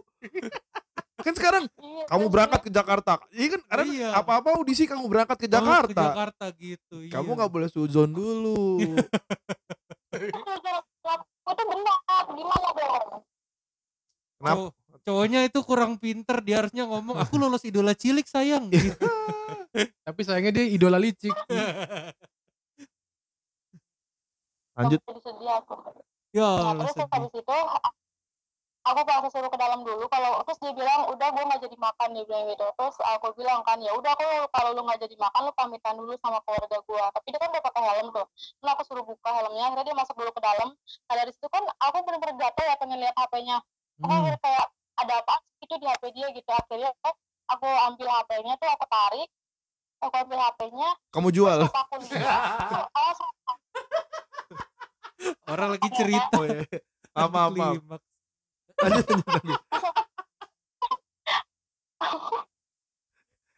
[1.18, 3.12] Kan sekarang Iya, kamu terus berangkat ke Jakarta.
[3.32, 3.62] Iya kan?
[3.90, 4.10] Iya.
[4.16, 6.04] apa-apa audisi kamu berangkat ke Oh, ke Jakarta.
[6.08, 6.96] Jakarta gitu.
[7.10, 7.38] Kamu iya.
[7.38, 8.78] nggak boleh suzon dulu.
[11.48, 11.96] tuh benar
[12.28, 13.24] gimana dong
[14.38, 14.54] Kenapa?
[14.70, 18.94] Cow- cowoknya itu kurang pinter dia harusnya ngomong aku lolos idola cilik sayang gitu.
[20.06, 21.34] Tapi sayangnya dia idola licik.
[24.78, 25.02] Lanjut.
[26.30, 27.10] Ya Allah, terus sedih.
[27.10, 27.58] habis itu
[28.88, 32.08] aku paksa suruh ke dalam dulu kalau terus dia bilang udah gue nggak jadi makan
[32.12, 32.64] dia bilang gitu.
[32.72, 36.12] Terus aku bilang kan ya udah aku kalau lu nggak jadi makan lu pamitan dulu
[36.18, 38.26] sama keluarga gue tapi dia kan udah pakai helm tuh.
[38.62, 40.68] Nah aku suruh buka helmnya akhirnya dia masuk dulu ke dalam.
[40.78, 43.58] Nah dari situ kan aku bener-bener gatel ya pengen lihat HP-nya
[43.98, 44.22] aku Hmm.
[44.22, 44.66] akhirnya kayak
[44.98, 46.28] ada apa itu di HP dia?
[46.30, 46.48] Gitu.
[46.48, 46.92] Akhirnya
[47.50, 49.30] aku ambil HP-nya tuh aku tarik.
[49.98, 51.66] Aku ambil HP-nya Kamu jual.
[51.66, 51.98] aku
[55.50, 56.30] Orang lagi cerita.
[56.38, 56.62] Oh, iya
[58.84, 59.62] lanjut lanjut lanjut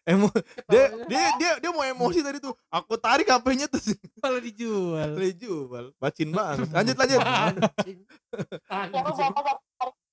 [0.09, 0.25] Emo
[0.65, 2.49] dia, dia dia dia mau emosi tadi tuh.
[2.73, 3.93] Aku tarik HP-nya tuh sih.
[4.17, 5.05] malah dijual.
[5.13, 5.85] Kalau dijual.
[6.01, 6.65] Bacin banget.
[6.73, 7.21] Lanjut lanjut.
[8.73, 9.09] Aku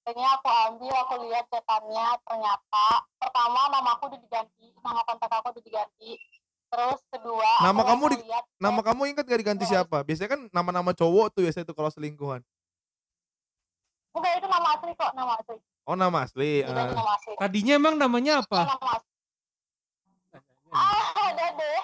[0.07, 2.87] akhirnya aku ambil, aku lihat catatannya ternyata
[3.19, 6.15] pertama namaku udah diganti, nama kontak aku udah diganti.
[6.71, 8.17] Terus kedua nama kamu di,
[8.63, 10.07] nama kamu ingat gak diganti siapa?
[10.07, 12.39] Biasanya kan nama-nama cowok tuh biasanya tuh kalau selingkuhan
[14.17, 16.53] enggak itu nama asli kok nama asli Oh nama asli.
[16.61, 16.91] Ah.
[16.91, 18.61] nama asli Tadinya emang namanya apa?
[18.67, 19.13] nama asli
[20.69, 21.81] ah ada deh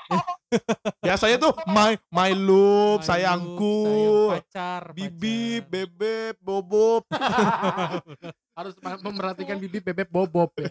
[1.02, 5.70] Biasanya tuh my my love, Malu, sayangku, sayang pacar, bibip, pacar.
[5.72, 7.02] bebek, bobop.
[8.52, 10.68] harus ma- memerhatikan bibi bebek bobob ya.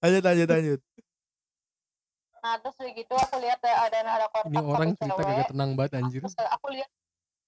[0.00, 0.80] lanjut lanjut lanjut.
[2.40, 5.70] nah terus udah gitu aku lihat ada ada ada kontak Ini orang cerita kagak tenang
[5.74, 6.20] banget anjir.
[6.20, 6.88] terus aku lihat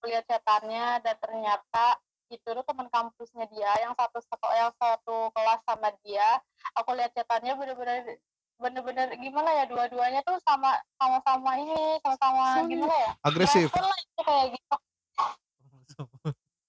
[0.07, 5.61] lihat catatannya dan ternyata itu tuh teman kampusnya dia yang satu satu yang satu kelas
[5.63, 6.27] sama dia
[6.73, 8.19] aku lihat catatannya bener-bener
[8.57, 12.67] bener-bener gimana ya dua-duanya tuh sama sama-sama ini sama-sama Sama.
[12.67, 13.69] gimana ya Agresif.
[13.71, 14.77] Lah kayak gitu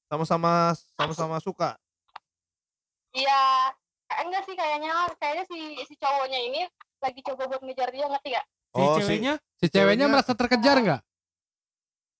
[0.07, 0.51] Sama-sama
[0.93, 1.75] sama-sama suka.
[3.11, 3.71] iya
[4.19, 6.61] enggak sih kayaknya kayaknya si si cowoknya ini
[6.97, 10.31] lagi coba buat ngejar dia ngerti gak Si Oh, si- ceweknya Si ceweknya Ceweknya- merasa
[10.31, 11.01] terkejar nggak?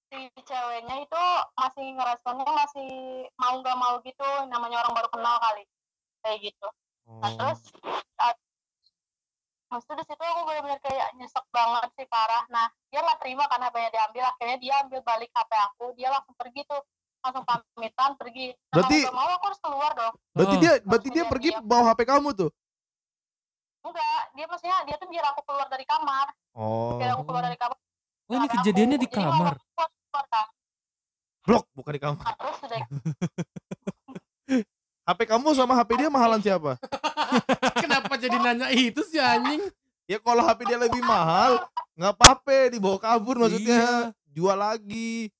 [0.08, 2.90] Si ceweknya itu masih ngeresponnya masih
[3.36, 5.64] mau nggak mau gitu namanya orang baru kenal kali
[6.22, 6.68] kayak gitu
[7.08, 7.36] Nah, Oh.
[7.40, 7.60] terus
[8.20, 8.36] uh,
[9.68, 12.44] Maksudnya di situ aku benar-benar kayak nyesek banget sih parah.
[12.48, 14.24] Nah dia nggak terima kan HP-nya diambil.
[14.26, 15.86] Akhirnya dia ambil balik HP aku.
[15.94, 16.80] Dia langsung pergi tuh,
[17.20, 18.48] langsung pamitan pergi.
[18.50, 20.14] Nah, Berarti- mau mau aku harus keluar dong.
[20.34, 20.60] Berarti Oh.
[20.60, 22.52] dia berarti dia pergi dia- bawa HP kamu tuh.
[23.82, 26.28] Enggak, dia maksudnya dia tuh biar aku keluar dari kamar.
[26.54, 26.96] Oh.
[26.96, 27.78] Biar aku keluar dari kamar.
[28.28, 28.56] Oh ini aku.
[28.58, 29.54] kejadiannya di Jadi kamar.
[29.56, 29.90] nggak
[30.26, 30.48] kan.
[31.42, 32.24] Blok bukan di kamar.
[32.24, 32.80] Nah, terus udah
[35.08, 36.76] HP kamu sama HP dia mahalan siapa?
[37.84, 39.64] Kenapa jadi nanya itu sih anjing?
[40.04, 41.64] Ya kalau HP dia lebih mahal,
[41.96, 43.80] nggak apa-apa dibawa kabur maksudnya.
[43.80, 43.96] Iya.
[44.30, 45.32] Jual lagi.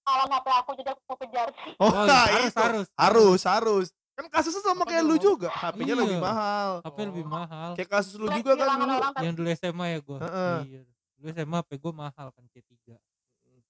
[0.00, 1.48] kalau HP aku jadi aku kejar.
[1.76, 2.58] Oh, Oh, nah, harus, itu.
[2.58, 2.86] harus.
[2.96, 3.86] harus, harus.
[4.16, 5.48] Kan kasusnya sama Apa kayak lu juga.
[5.48, 6.00] HP-nya Iya.
[6.02, 6.70] lebih mahal.
[6.82, 7.70] HP lebih mahal.
[7.76, 8.96] Kayak kasus lu juga kan dulu.
[9.22, 10.18] Yang dulu SMA ya gua.
[10.24, 10.56] Heeh.
[10.66, 10.80] Iya.
[11.14, 12.96] Dulu SMA HP gua mahal kan C3.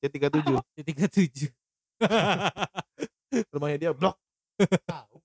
[0.00, 0.48] C37.
[0.76, 1.52] C37.
[3.54, 4.16] Rumahnya dia blok.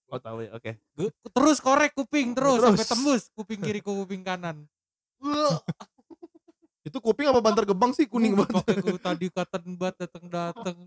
[0.07, 0.71] Oh tahu ya, oke.
[0.95, 2.77] Gua- Terus korek kuping terus, Terus.
[2.77, 4.63] sampai tembus kuping kiri ke kuping kanan.
[6.87, 8.61] Itu kuping apa bantar gebang sih kuning banget.
[9.01, 10.77] tadi kata bat datang datang.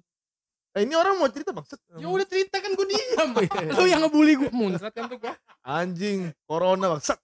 [0.77, 1.65] Eh, ini orang mau cerita bang.
[1.65, 1.81] Set.
[1.97, 3.29] Ya udah cerita kan gue diam.
[3.79, 5.33] Lu yang ngebully gue muncrat kan tuh gua.
[5.65, 7.03] Anjing, corona bang.
[7.03, 7.19] Set.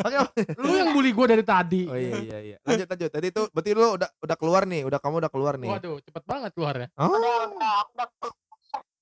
[0.00, 0.40] Oke, oke.
[0.58, 1.84] Lu yang bully gue dari tadi.
[1.86, 2.56] Oh iya iya iya.
[2.64, 3.10] Lanjut lanjut.
[3.12, 5.70] Tadi itu berarti lu udah udah keluar nih, udah kamu udah keluar nih.
[5.70, 6.88] Waduh, cepet banget keluarnya.
[6.96, 7.06] Oh.
[7.12, 8.30] udah udah aku udah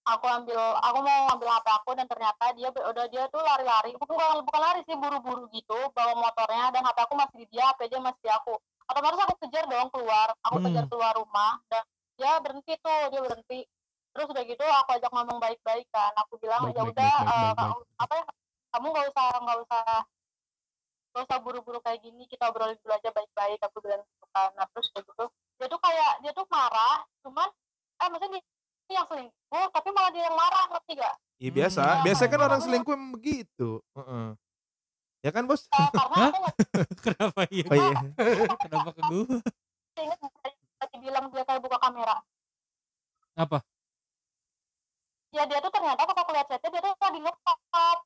[0.08, 4.16] aku ambil aku mau ngambil HP aku dan ternyata dia udah dia tuh lari-lari bukan
[4.40, 8.00] bukan lari sih buru-buru gitu bawa motornya dan HP aku masih di dia HP dia
[8.00, 8.56] masih di aku
[8.88, 10.64] otomatis aku kejar dong keluar aku Hmm.
[10.72, 11.84] kejar keluar rumah dan
[12.29, 13.61] dia berhenti tuh dia berhenti
[14.12, 17.25] terus udah gitu aku ajak ngomong baik-baik kan aku bilang Baik, ya baik, udah baik,
[17.25, 18.25] baik, eh, baik, kamu- apa ya
[18.69, 19.83] kamu nggak usah nggak usah
[21.09, 24.69] nggak usah buru-buru kayak gini kita obrolin dulu aja baik-baik aku bilang gitu kan nah
[24.69, 25.25] terus udah gitu
[25.57, 27.49] dia tuh kayak dia tuh marah cuman
[27.99, 28.41] eh maksudnya
[28.85, 31.83] dia yang selingkuh tapi malah dia yang marah ngerti gak Iya biasa.
[31.87, 32.03] Hmm.
[32.03, 33.79] Biasanya kan orang selingkuh emang begitu.
[33.95, 34.27] Heeh.
[35.23, 35.71] Ya kan bos?
[35.71, 36.27] Eh, karena
[37.07, 37.64] Kenapa iya?
[37.71, 37.95] Oh iya.
[38.59, 39.38] Kenapa ke gua?
[39.99, 40.58] inget tadi
[40.98, 42.16] bilang dia kayak buka kamera.
[43.38, 43.62] Apa?
[45.28, 47.58] ya dia tuh ternyata pas aku lihat chatnya dia tuh lagi ngepak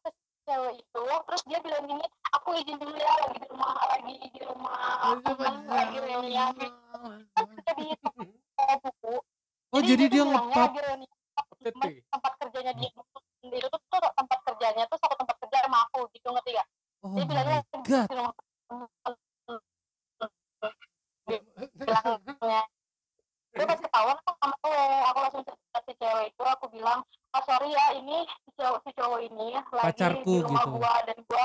[0.03, 0.11] ke
[0.43, 4.41] cewek itu terus dia bilang gini aku izin dulu ya lagi di rumah lagi di
[4.43, 4.83] rumah.
[5.23, 6.55] Temen lagi reunian.
[7.33, 7.85] Kan kita di
[8.83, 9.15] buku.
[9.73, 10.69] Oh jadi dia reunian.
[11.63, 16.31] temen tempat kerjanya dia itu tuh, tempat kerjanya tuh satu tempat kerja sama aku gitu
[16.31, 16.67] ngerti gak
[17.03, 18.07] Oh dia bilangnya god.
[18.11, 18.35] di rumah.
[21.79, 22.63] Bilangnya
[23.53, 24.81] gue pas ketahuan kan sama gue
[25.13, 27.01] aku langsung cerita si cewek itu aku bilang
[27.33, 30.77] oh sorry ya ini si cowok si cowok ini lagi Pacarku di rumah gitu.
[30.77, 31.43] gua dan gua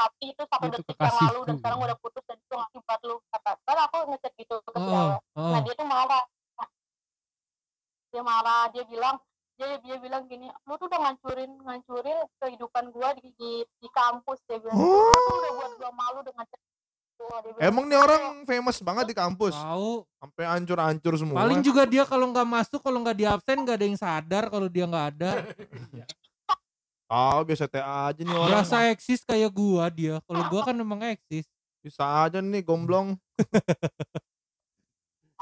[0.00, 3.16] tapi itu sampai Itu detik yang lalu dan sekarang udah putus dan itu akibat lu
[3.30, 5.50] kata kan aku ngechat gitu ke Oh, cewek oh.
[5.50, 6.22] nah dia tuh marah
[8.10, 9.16] dia marah dia bilang
[9.54, 14.38] dia dia bilang gini lu tuh udah ngancurin ngancurin kehidupan gua di di, di kampus
[14.46, 14.86] dia bilang Oh.
[14.86, 16.46] lu tuh udah buat gua malu dengan
[17.60, 19.54] Emang nih orang famous banget di kampus.
[19.54, 20.04] Tahu.
[20.20, 21.44] Sampai hancur-hancur semua.
[21.44, 24.68] Paling juga dia kalau nggak masuk, kalau nggak di absen nggak ada yang sadar kalau
[24.68, 25.30] dia nggak ada.
[27.10, 28.54] Tahu biasa TA aja nih orang.
[28.54, 30.22] Berasa eksis kayak gua dia.
[30.24, 31.44] Kalau gua kan memang eksis.
[31.82, 33.16] Bisa aja nih gomblong.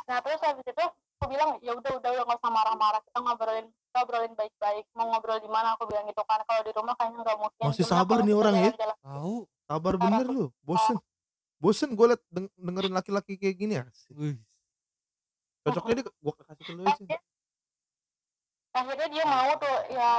[0.08, 0.84] Nah terus habis itu
[1.20, 4.84] aku bilang ya udah udah udah nggak usah marah-marah kita ngobrolin kita kita obrolin baik-baik
[4.94, 7.84] mau ngobrol di mana aku bilang gitu kan kalau di rumah kayaknya nggak mungkin Masih
[7.84, 8.70] sabar nih orang ya?
[9.02, 9.36] Tahu.
[9.68, 10.96] Sabar bener lu, bosen.
[11.58, 13.84] Bosen gue liat deng- dengerin laki-laki kayak gini ya.
[15.66, 17.18] Cocoknya dia gue kasih ke lu aja.
[18.78, 20.12] akhirnya dia mau tuh ya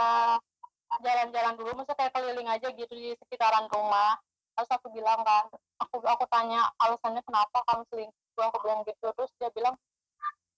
[0.99, 4.19] jalan-jalan dulu masa kayak keliling aja gitu di sekitaran rumah.
[4.57, 5.47] Terus aku bilang kan
[5.79, 9.07] aku aku tanya alasannya kenapa kamu selingkuh aku bilang gitu.
[9.15, 9.79] Terus dia bilang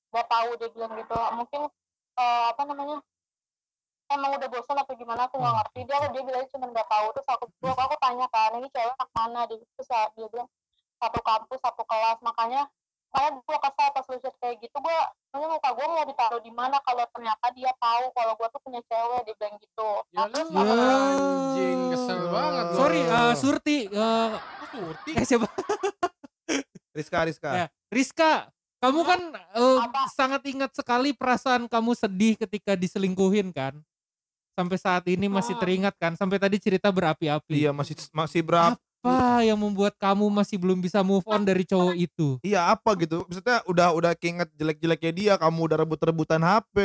[0.09, 1.13] nggak tahu dia bilang gitu.
[1.13, 1.61] Mungkin
[2.17, 2.97] eh, apa namanya
[4.11, 5.79] emang udah bosan atau gimana aku nggak ngerti.
[5.85, 7.05] Dia dia bilang cuma nggak tahu.
[7.13, 9.39] Terus aku aku, aku tanya kan ini cewek anak mana?
[9.45, 10.49] Dia terus dia bilang
[11.01, 12.69] satu kampus satu kelas makanya
[13.09, 16.51] makanya gue kesal pas lu chat kayak gitu gue makanya muka gue mau ditaruh di
[16.51, 20.41] mana kalau ternyata dia tahu kalau gue tuh punya cewek dia bilang gitu Ya lu
[20.47, 20.63] Ya.
[21.11, 22.65] anjing kesel banget.
[22.67, 22.77] lu.
[22.77, 23.77] Sorry, eh, Surti.
[23.85, 25.11] eh, Kok Surti.
[25.11, 25.47] eh siapa?
[26.91, 27.49] Rizka, Rizka.
[27.51, 27.65] Ya.
[27.87, 28.31] Rizka,
[28.79, 29.19] kamu kan
[29.79, 30.01] Apa?
[30.09, 33.79] sangat ingat sekali perasaan kamu sedih ketika diselingkuhin kan?
[34.51, 35.61] Sampai saat ini masih Hmm.
[35.61, 36.15] teringat kan?
[36.15, 37.55] Sampai tadi cerita berapi-api.
[37.57, 38.75] Iya masih masih berapa?
[39.01, 42.37] Apa yang membuat kamu masih belum bisa move on dari cowok itu?
[42.45, 43.25] Iya apa gitu?
[43.25, 46.77] Maksudnya udah udah keinget jelek-jeleknya dia, kamu udah rebut-rebutan HP,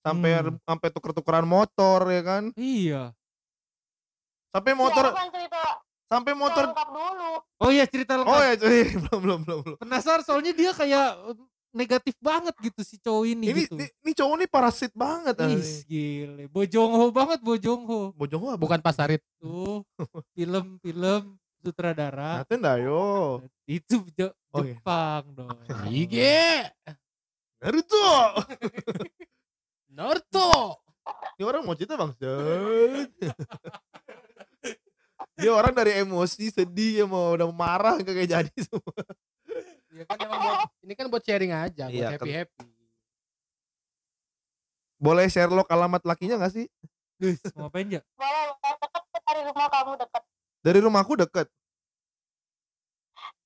[0.00, 0.56] sampai Hmm.
[0.64, 2.42] sampai tuker-tukeran motor ya kan?
[2.56, 3.12] Iya.
[4.56, 5.62] Sampai Ya, motor kan cerita
[6.08, 7.30] sampai motor lengkap dulu
[7.60, 8.32] Oh iya cerita lengkap.
[8.32, 8.80] Oh ya, cuy.
[9.04, 9.78] belum belum belum belum.
[9.84, 11.08] Penasaran soalnya dia kayak
[11.74, 13.74] negatif banget gitu si cowok ini, Ini gitu.
[13.74, 15.34] ini, ini cowok nih parasit banget.
[15.42, 16.44] Ih, gile.
[16.46, 18.14] Bojongho banget Bojongho.
[18.14, 18.56] Bojong apa?
[18.56, 19.20] Bukan pasarit.
[19.36, 19.82] Tuh,
[20.32, 22.40] film-film sutradara.
[22.40, 23.42] Naten dah yo.
[23.66, 24.78] Itu Je- Oh, iya.
[24.78, 25.50] Jepang dong.
[25.90, 26.70] Ige.
[27.58, 28.06] Naruto.
[29.90, 30.78] Naruto.
[31.34, 32.14] Ini orang mau cerita bang.
[35.34, 39.02] Dia orang dari emosi sedih ya mau udah marah kayak jadi semua.
[39.94, 42.20] Ya kan emang buat, ini kan buat sharing aja, buat Iya, kan.
[42.26, 42.64] happy happy.
[44.98, 46.66] Boleh Sherlock alamat lakinya gak sih?
[47.14, 48.00] Guys, mau ngapain ya?
[48.18, 50.22] boleh deket dari rumah kamu deket
[50.60, 51.48] Dari rumahku deket.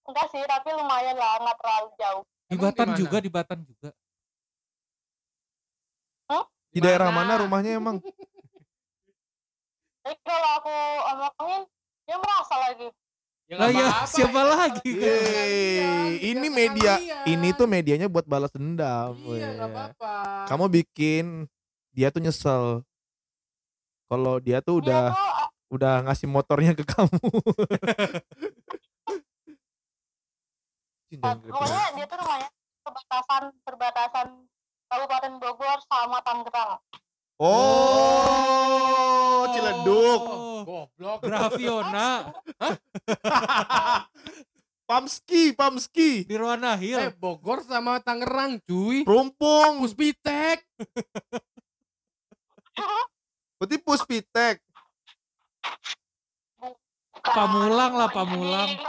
[0.08, 2.96] enggak sih tapi lumayan lah nggak terlalu jauh Di Emang Batan di mana?
[2.96, 3.90] juga, di Batan juga.
[6.68, 7.96] Di daerah mana rumahnya emang?
[10.00, 10.74] jadi kalau aku
[11.12, 11.62] omongin
[12.04, 12.88] dia merasa lagi
[13.48, 14.92] Ya, Lah ya, apa-apa, siapa itu lagi?
[14.92, 19.16] kan Yeay, ini media, ini tuh medianya buat balas dendam.
[19.24, 20.44] Iya, apa-apa.
[20.52, 21.48] Kamu bikin
[21.96, 22.84] dia tuh nyesel.
[24.12, 27.08] Kalau dia tuh dia udah ah, udah ngasih motornya ke kamu.
[31.48, 32.52] Pokoknya dia tuh rumahnya
[32.84, 34.44] perbatasan perbatasan
[34.92, 36.84] Kabupaten Bogor sama Tangerang
[37.40, 37.56] Oh,
[39.54, 40.47] Ciledug.
[40.64, 41.18] Goblok.
[41.22, 42.32] Graviona
[44.88, 46.24] Pamski, Pamski.
[46.24, 47.12] di Rowana Eh, Hill.
[47.20, 49.04] Bogor sama Tangerang, cuy.
[49.04, 49.84] Rumpung.
[49.84, 50.64] Puspitek.
[53.60, 54.64] Berarti Puspitek.
[57.20, 58.80] Pamulang lah, Pamulang.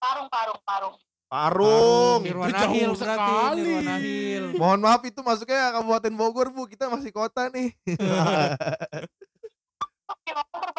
[0.00, 0.96] Parung Parung Parung
[1.28, 2.20] Parung.
[2.24, 3.76] Jauh Hill sekali.
[3.76, 4.56] Rowana Hill.
[4.56, 6.64] Mohon maaf itu masuknya Kabupaten Bogor, Bu.
[6.64, 7.76] Kita masih kota nih.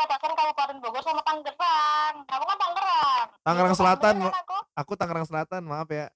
[0.02, 5.62] Perbatasan Kabupaten Bogor sama Tangerang kamu kan Tangerang Tangerang Selatan, kan aku Aku Tangerang Selatan,
[5.62, 6.10] maaf ya.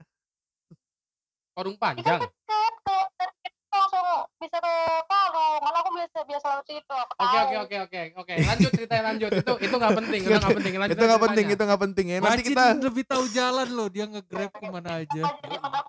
[1.54, 2.17] Parung itu panjang.
[2.26, 2.34] deket
[2.82, 4.06] ke langsung
[4.41, 4.74] bisa ke
[5.06, 8.34] Parung kan aku biasa biasa lewat situ Oke oke oke oke oke.
[8.41, 9.30] Lanjut ceritanya lanjut.
[9.38, 10.21] Itu itu nggak penting.
[10.26, 10.74] Itu nggak penting.
[10.82, 12.17] Lanjut itu nggak penting, itu nggak penting ya.
[12.26, 15.21] Nanti kita lebih tahu jalan loh, dia nge-grab ke mana aja.
[15.45, 15.86] Jadi menap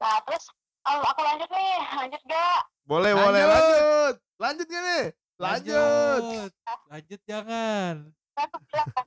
[0.00, 0.48] nah terus
[0.80, 3.26] aku lanjut nih lanjut gak boleh, Lanjut.
[3.28, 4.14] boleh lanjut.
[4.40, 5.04] Lanjut gak nih?
[5.40, 6.20] Lanjut.
[6.20, 6.52] Lanjut,
[6.92, 7.94] Lanjut jangan.
[8.36, 9.06] Terus aku bilang kan,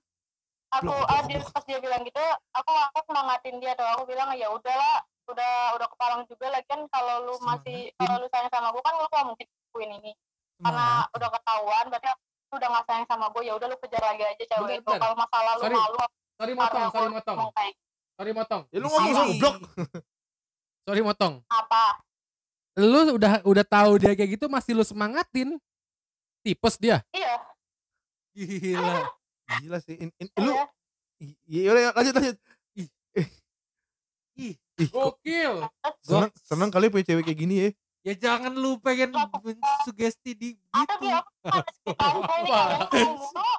[0.73, 0.93] aku
[1.29, 1.53] dia, blok.
[1.53, 2.25] pas dia bilang gitu
[2.57, 6.81] aku aku semangatin dia tuh aku bilang ya udahlah udah udah kepalang juga lagi kan
[6.89, 10.11] kalau lu masih kalau lu sayang sama gue kan lu gak mungkin lakuin ini
[10.59, 11.15] karena Semangat.
[11.15, 14.43] udah ketahuan berarti lu udah gak sayang sama gue ya udah lu kejar lagi aja
[14.43, 15.77] cewek itu kalau masalah lu Sorry.
[15.77, 15.97] malu
[16.33, 17.37] Sorry motong, sorry motong.
[17.53, 17.73] kayak
[18.13, 18.61] Sorry motong.
[18.73, 19.55] Ya lu ngomong sama blok.
[20.85, 21.33] Sorry motong.
[21.49, 21.83] apa
[22.77, 25.61] Lu udah udah tahu dia kayak gitu masih lu semangatin.
[26.43, 26.99] Tipes dia.
[27.09, 27.39] iya
[28.35, 28.95] Gila.
[29.63, 29.95] Gila sih.
[29.97, 30.67] In, in- lu iya
[31.47, 32.37] Iya, udah lanjut lanjut.
[32.75, 32.87] Ih.
[34.35, 34.53] Ih.
[34.75, 35.53] Ih, Gokil.
[36.03, 37.69] seneng, seneng kali punya cewek kayak gini ya.
[38.03, 39.15] Ya jangan lu pengen
[39.87, 41.07] sugesti di gitu.
[41.87, 43.53] kalian ngomong mulu.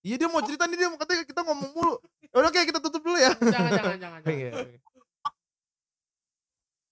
[0.00, 1.94] Iya dia mau cerita nih dia mau katanya kita ngomong mulu.
[2.24, 3.36] Ya udah oke kita tutup dulu ya.
[3.36, 4.20] Jangan jangan jangan.
[4.32, 4.50] Iya.
[4.54, 4.93] jangan.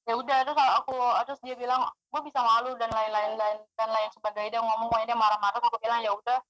[0.02, 0.94] Ya udah terus aku
[1.30, 4.58] terus dia bilang gue bisa malu dan lain-lain lain dan lain sebagainya.
[4.58, 5.60] Dia ngomong pokoknya dia marah-marah.
[5.62, 6.40] Aku bilang ya udah.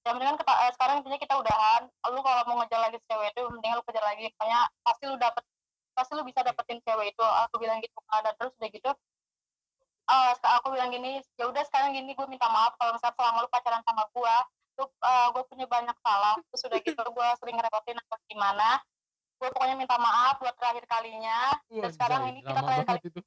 [0.00, 1.82] Ya mendingan kita, eh, sekarang intinya kita udahan.
[2.08, 4.32] Lu kalau mau ngejar lagi cewek itu mendingan lu kejar lagi.
[4.36, 5.44] Pokoknya pasti lu dapet
[5.92, 7.24] pasti lu bisa dapetin cewek itu.
[7.48, 8.90] Aku bilang gitu kan dan terus udah gitu
[10.10, 13.48] eh, aku bilang gini ya udah sekarang gini gue minta maaf kalau misalnya selama lu
[13.52, 14.34] pacaran sama gue
[14.80, 14.84] lu
[15.36, 16.34] gue punya banyak salah.
[16.52, 18.80] Terus udah gitu gue sering ngerepotin atau gimana
[19.40, 21.56] gue pokoknya minta maaf buat terakhir kalinya.
[21.72, 23.20] Dan sekarang ini kita Lama terakhir kali itu.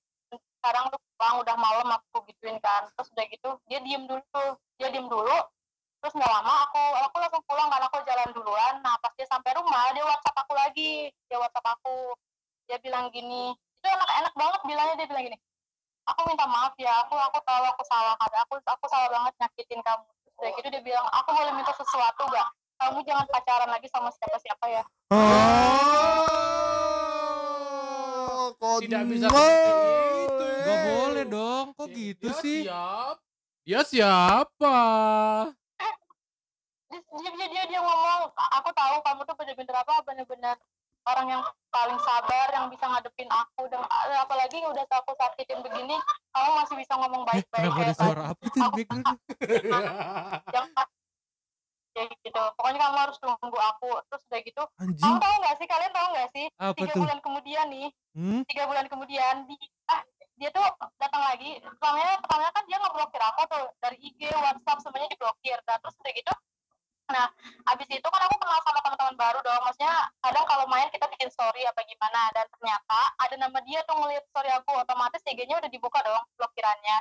[0.64, 2.86] sekarang tuh pulang udah malam aku gituin kan.
[2.94, 4.54] Terus udah gitu dia diem dulu tuh.
[4.78, 5.38] Dia diem dulu
[6.04, 8.74] terus nggak lama aku aku langsung pulang karena aku jalan duluan.
[8.86, 11.10] Nah pas dia sampai rumah dia whatsapp aku lagi.
[11.28, 12.14] Dia whatsapp aku.
[12.70, 15.38] Dia bilang gini itu enak enak banget bilangnya dia bilang gini.
[16.14, 18.14] Aku minta maaf ya aku aku tahu aku salah.
[18.22, 20.06] Kan aku aku salah banget nyakitin kamu.
[20.06, 24.12] Terus udah gitu dia bilang aku boleh minta sesuatu gak kamu jangan pacaran lagi sama
[24.12, 24.84] siapa siapa ya
[28.56, 29.44] Oh, Tidak bisa konyol.
[29.44, 29.92] seperti
[30.24, 30.46] itu.
[30.64, 32.60] Gak boleh dong, kok Ya, gitu dia sih?
[32.64, 33.16] Siap.
[33.62, 34.76] Dia siapa?
[36.90, 40.56] dia, dia, dia, dia, dia ngomong aku tahu kamu tuh bener-bener apa bener-bener
[41.04, 45.98] orang yang paling sabar yang bisa ngadepin aku dan eh, apalagi udah aku sakitin begini
[46.30, 48.86] kamu masih bisa ngomong Eh, baik-baik kenapa ada suara apa tuh Aku-
[51.94, 52.42] ya gitu.
[52.58, 53.92] Pokoknya kamu harus tunggu aku.
[54.10, 55.02] Terus udah gitu Anjing.
[55.02, 55.68] kamu tahu nggak sih?
[55.70, 56.46] Kalian tahu nggak sih?
[56.58, 57.02] Apa tiga tuh?
[57.06, 57.88] bulan kemudian nih.
[58.14, 58.42] Hmm?
[58.46, 59.58] tiga bulan kemudian di
[59.90, 60.02] ah,
[60.38, 60.66] dia tuh
[60.98, 61.62] datang lagi.
[61.62, 65.58] Pertamanya pertamanya kan dia ngeblokir aku tuh dari IG WhatsApp semuanya diblokir.
[65.66, 66.34] Dan terus udah gitu
[67.04, 67.28] nah
[67.76, 69.62] abis itu kan aku kenal sama teman-teman baru dong.
[69.68, 72.32] Maksudnya kadang kalau main kita bikin story apa gimana.
[72.34, 74.72] Dan ternyata ada nama dia tuh ngeliat story aku.
[74.82, 76.98] Otomatis IG-nya udah dibuka dong blokirannya.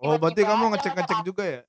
[0.00, 1.62] Oh, berarti kamu dia ngecek-ngecek juga ya?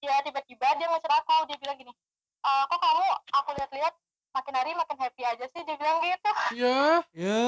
[0.00, 1.92] Ya tiba-tiba dia ngecer aku dia bilang gini
[2.38, 3.94] e, kok kamu aku lihat-lihat
[4.28, 7.40] makin hari makin happy aja sih dia bilang gitu ya, Ya.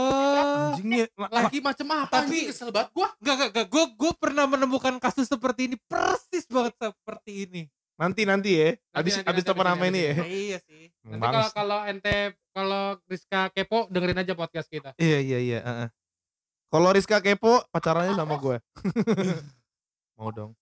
[1.31, 2.25] Lagi macem apa?
[2.25, 3.09] Tapi- Tapi kesel banget gua.
[3.21, 3.67] Gak, gak, gak.
[3.69, 7.63] Gue gue pernah menemukan kasus seperti ini persis banget seperti ini.
[7.95, 8.69] Nanti nanti ya.
[8.97, 10.15] Abis nanti, abis nanti, temen abis nama ini, ya.
[10.17, 10.85] abis iya sih.
[11.05, 12.17] Nanti kalau kalau ente
[12.51, 14.91] kalau Rizka kepo dengerin aja podcast kita.
[14.97, 15.59] Iya iya iya.
[15.61, 15.89] heeh.
[16.73, 18.57] Kalau Rizka kepo pacarannya sama gue.
[20.19, 20.57] Mau dong.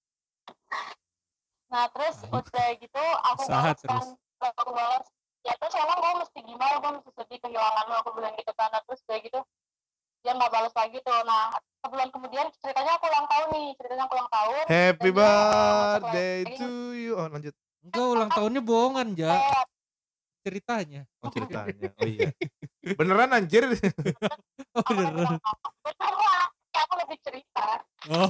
[1.68, 4.04] Nah terus udah gitu aku balas kan
[4.40, 5.04] aku balas
[5.44, 8.68] ya terus emang gue mesti gimana gue mesti sedih kehilangan lu aku bilang gitu kan
[8.68, 9.40] Nah, terus udah gitu
[10.18, 14.14] dia nggak balas lagi tuh nah sebulan kemudian ceritanya aku ulang tahun nih ceritanya aku
[14.16, 17.12] ulang tahun Happy birthday to you.
[17.16, 17.54] Oh lanjut.
[17.80, 19.32] Enggak ulang tahunnya bohongan, Ja.
[19.32, 19.64] eh,
[20.44, 21.02] Ceritanya.
[21.20, 21.88] Oh ceritanya.
[21.96, 22.28] Oh iya.
[22.94, 23.64] Beneran anjir.
[24.76, 25.38] Oh, beneran.
[25.80, 26.12] betul
[26.74, 28.28] aku lebih cerita Oh.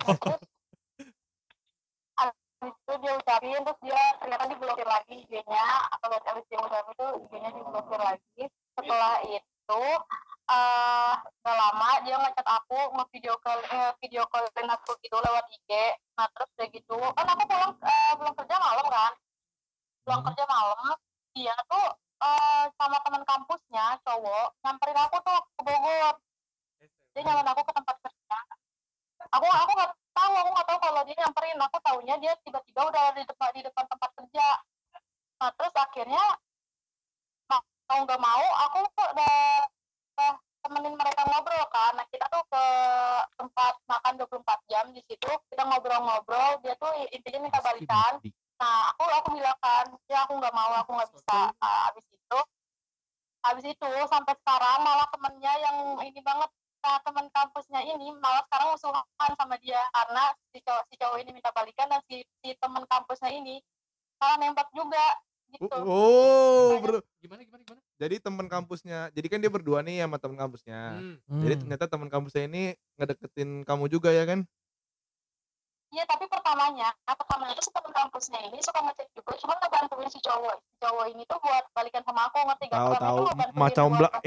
[3.68, 8.42] Terus dia ternyata diblokir lagi IG-nya atau habis dia ucapin itu IG-nya diblokir lagi.
[8.72, 9.82] Setelah itu
[10.48, 13.60] eh gak lama dia ngechat aku nge-video call
[14.00, 15.97] video callin aku gitu lewat IG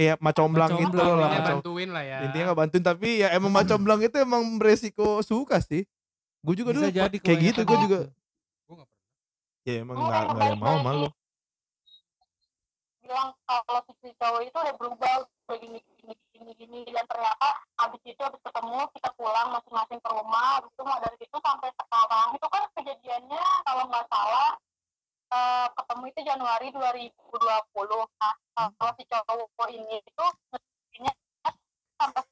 [0.01, 1.29] iya macomblang gitu Macomblang, lah.
[1.29, 2.17] ya, macom- bantuin lah ya.
[2.25, 5.85] Intinya nggak bantuin tapi ya emang macomblang itu emang beresiko suka sih.
[6.41, 7.99] Gue juga Bisa dulu jadi kayak gitu gue juga.
[8.65, 9.05] Gua nggak pernah.
[9.61, 11.07] Ya emang Oh, nggak yang mau malu.
[13.01, 15.13] bilang kalau si cowok itu udah berubah,
[15.45, 15.79] udah gini
[16.31, 20.81] gini gini dan ternyata habis itu habis ketemu kita pulang masing-masing ke rumah, habis itu
[20.81, 24.49] mau dari situ sampai sekarang itu kan kejadiannya kalau nggak salah
[25.31, 28.05] eh, ketemu itu Januari 2020.
[28.19, 31.13] Nah kalau si cowok ini itu ngejadinya
[31.95, 32.23] sampai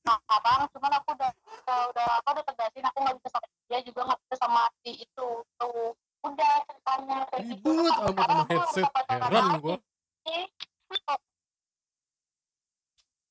[0.00, 4.00] sekarang, cuman aku udah udah, udah apa udah tegasin aku nggak bisa sama dia juga
[4.10, 5.28] nggak bisa sama si itu
[5.60, 7.70] tuh udah ceritanya kayak gitu.
[7.70, 8.86] Ribut sekarang sama aku headset.
[9.08, 9.76] Heran gua.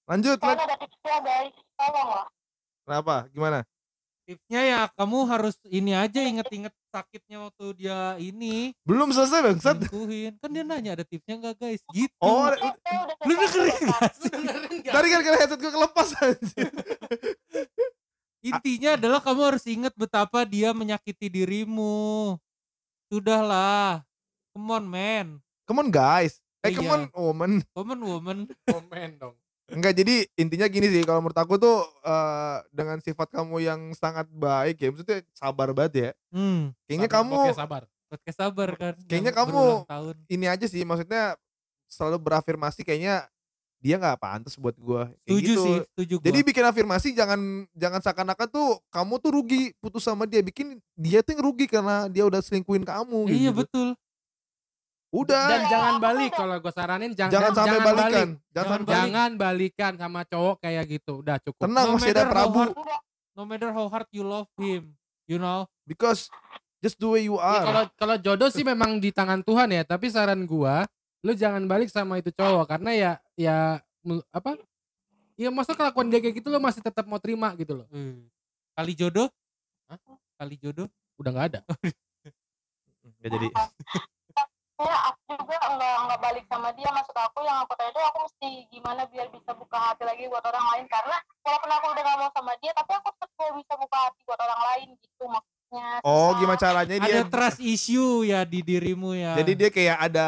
[0.10, 0.66] Lanjut, lanjut.
[0.66, 2.28] ada tipsnya guys, tolong lah.
[2.82, 3.16] Kenapa?
[3.30, 3.60] Gimana?
[4.30, 9.82] Tipsnya ya kamu harus ini aja inget-inget sakitnya waktu dia ini Belum selesai bangsat.
[9.82, 10.38] selingkuhin.
[10.38, 11.82] Kan dia nanya ada tipsnya nggak guys?
[11.90, 12.14] Gitu.
[12.22, 14.30] Oh, Itu udah Lu dengerin nggak sih?
[14.86, 16.70] Tadi kan karena headset gue kelepas anjir.
[18.40, 22.38] Intinya adalah kamu harus ingat betapa dia menyakiti dirimu.
[23.10, 24.06] Sudahlah.
[24.54, 25.28] Come on, man.
[25.66, 26.38] Come on guys.
[26.62, 26.78] Eh, Iya.
[26.78, 27.52] come on woman.
[27.74, 28.38] Come on, woman.
[28.68, 29.39] Komen dong.
[29.70, 34.26] Enggak, jadi intinya gini sih, kalau menurut aku tuh eh, dengan sifat kamu yang sangat
[34.30, 36.10] baik ya, maksudnya sabar banget ya.
[36.34, 36.74] Hmm.
[36.90, 37.84] Kayaknya Sabar, kamu Oke, sabar.
[38.10, 38.94] Podcast sabar kan.
[39.06, 40.16] Kayaknya kamu tahun.
[40.26, 41.38] ini aja sih, maksudnya
[41.86, 43.30] selalu berafirmasi kayaknya
[43.80, 45.08] dia nggak pantas buat gua.
[45.24, 45.64] Kayak Setuju gitu.
[45.64, 46.26] sih, setuju gua.
[46.28, 47.40] Jadi bikin afirmasi jangan
[47.72, 52.12] jangan seakan-akan tuh kamu tuh rugi putus sama dia, bikin dia tuh yang rugi karena
[52.12, 53.32] dia udah selingkuhin kamu.
[53.32, 53.64] iya gitu.
[53.64, 53.88] betul.
[55.10, 58.14] Udah, Dan jangan balik kalau gue saranin jangan jangan sampai jangan balikan, balik.
[58.14, 58.94] jangan Jangan balik.
[58.94, 61.14] Jangan balikan sama cowok kayak gitu.
[61.20, 61.66] Udah cukup.
[61.66, 62.60] Tenang, No masih ada matter how Prabu.
[62.60, 62.78] hard-.
[63.32, 64.94] No matter how hard you love him,
[65.26, 65.66] you know.
[65.84, 66.30] Because
[66.78, 67.66] just the way you Ya, are.
[67.66, 70.86] kalau kalau jodoh sih memang di tangan Tuhan ya, tapi saran gua
[71.20, 73.58] lu jangan balik sama itu cowok karena ya ya
[74.30, 74.56] apa?
[75.34, 77.88] Ya masa kelakuan dia kayak gitu lu masih tetap mau terima gitu loh.
[77.90, 78.24] Eh,
[78.72, 79.28] Kali jodoh?
[79.86, 79.98] Hah?
[80.38, 80.86] Kali jodoh?
[81.16, 81.60] Udah nggak ada.
[83.18, 83.48] Nggak jadi.
[84.80, 88.18] Ya aku juga enggak enggak balik sama dia maksud aku yang aku tanya itu aku
[88.24, 92.18] mesti gimana biar bisa buka hati lagi buat orang lain karena walaupun aku udah gak
[92.18, 95.58] mau sama dia tapi aku tetap mau bisa buka hati buat orang lain gitu maksudnya
[96.02, 97.06] Oh, Nah, gimana caranya dia?
[97.06, 99.38] Ada trust issue ya di dirimu ya.
[99.38, 100.28] Jadi dia kayak ada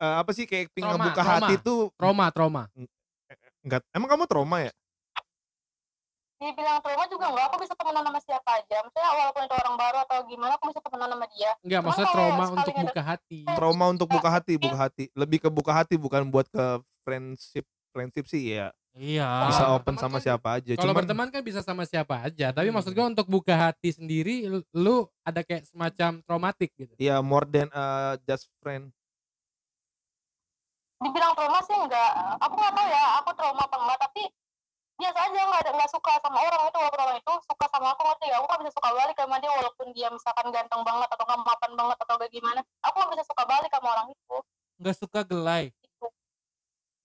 [0.00, 1.36] eh, apa sih kayak ngebuka trauma.
[1.44, 2.62] hati tuh Trauma, trauma.
[3.60, 3.84] enggak.
[3.92, 4.72] Emang kamu trauma ya?
[6.40, 9.96] Dibilang trauma juga enggak aku bisa temenan sama siapa aja maksudnya walaupun itu orang baru
[10.00, 13.02] atau gimana aku bisa temenan sama dia Enggak, Cuman maksudnya kalau trauma untuk ada- buka
[13.04, 13.38] hati.
[13.46, 15.04] Trauma untuk buka hati, buka hati.
[15.12, 16.64] Lebih ke buka hati bukan buat ke
[17.02, 18.72] friendship friendship sih ya.
[18.90, 19.28] Iya.
[19.46, 20.72] Bisa open teman sama kan- siapa aja.
[20.72, 22.74] Kalau Cuman berteman kan bisa sama siapa aja, tapi Hmm.
[22.74, 26.90] maksud gua untuk buka hati sendiri lu, lu ada kayak semacam traumatik gitu.
[26.96, 27.84] ya more than a
[28.22, 28.88] just friend.
[30.98, 34.22] dibilang trauma sih enggak aku nggak tahu ya aku trauma apa enggak tapi
[35.00, 38.02] biasa aja nggak ada nggak suka sama orang itu walaupun orang itu suka sama aku
[38.04, 41.24] ngerti ya aku nggak bisa suka balik sama dia walaupun dia misalkan ganteng banget atau
[41.24, 44.36] nggak mapan banget atau kayak gimana aku nggak bisa suka balik sama orang itu
[44.80, 45.64] Nggak suka gelai.
[45.80, 46.06] gitu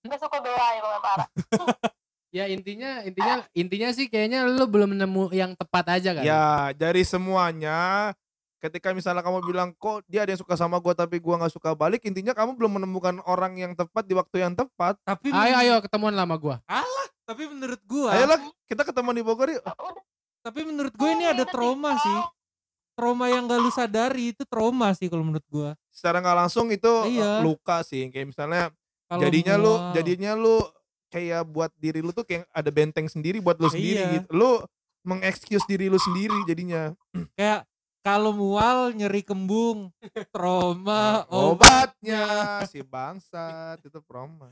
[0.05, 1.29] nggak suka belai pokoknya parah
[2.35, 6.23] Ya intinya intinya intinya sih kayaknya lu belum nemu yang tepat aja kan.
[6.27, 8.11] Ya, dari semuanya
[8.66, 11.72] ketika misalnya kamu bilang kok dia ada yang suka sama gua tapi gua nggak suka
[11.72, 14.97] balik, intinya kamu belum menemukan orang yang tepat di waktu yang tepat.
[15.01, 16.57] Tapi Ayo ayo ketemuan lama gua.
[17.26, 19.66] tapi menurut gua, Ayolah, kita ketemu di Bogor yuk.
[20.41, 22.18] tapi menurut gue ini ada trauma sih.
[22.93, 25.70] Trauma yang gak lu sadari itu trauma sih kalau menurut gua.
[25.89, 27.39] Secara nggak langsung itu Iya.
[27.39, 28.07] eh, luka sih.
[28.07, 28.63] Kayak misalnya
[29.05, 29.91] Kalau jadinya lu mual.
[29.91, 30.55] jadinya lu
[31.09, 34.13] kayak buat diri lu tuh kayak ada benteng sendiri buat lu sendiri Iya.
[34.16, 34.28] gitu.
[34.32, 34.61] Lu
[35.01, 36.93] mengexcuse diri lu sendiri jadinya.
[37.34, 37.66] kayak
[38.05, 39.89] kalau mual nyeri kembung
[40.29, 42.25] trauma obat Obatnya
[42.69, 44.45] si bangsat itu promo.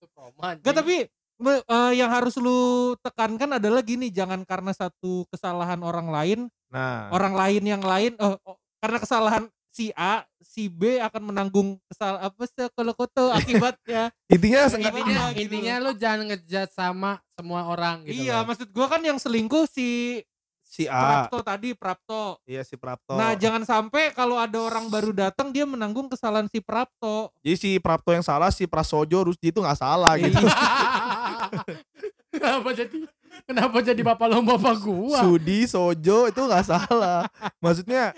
[0.00, 0.56] Itu trauma.
[0.56, 6.40] Gak tapi eh, yang harus lu tekankan adalah gini jangan karena satu kesalahan orang lain
[6.70, 11.82] Nah, orang lain yang lain oh, oh, karena kesalahan si A si B akan menanggung
[11.90, 15.40] kesal apa sih kalau koto akibatnya intinya Intinya- intinya gitu.
[15.42, 18.22] intinya lu jangan ngejat sama semua orang gitu.
[18.22, 18.54] iya loh.
[18.54, 20.22] maksud gua kan yang selingkuh si
[20.70, 23.18] si A, Prapto tadi Prapto iya si Prapto.
[23.18, 27.70] nah jangan sampai kalau ada orang baru datang dia menanggung kesalahan si Prapto Jadi si
[27.82, 30.38] Prapto yang salah, si Prasojo Rusdi itu nggak salah gitu.
[30.38, 30.46] Iya.
[32.30, 32.98] kenapa jadi
[33.46, 35.20] kenapa jadi bapak lomba bapak gua?
[35.26, 37.26] Sudi, Sojo itu nggak salah.
[37.58, 38.14] Maksudnya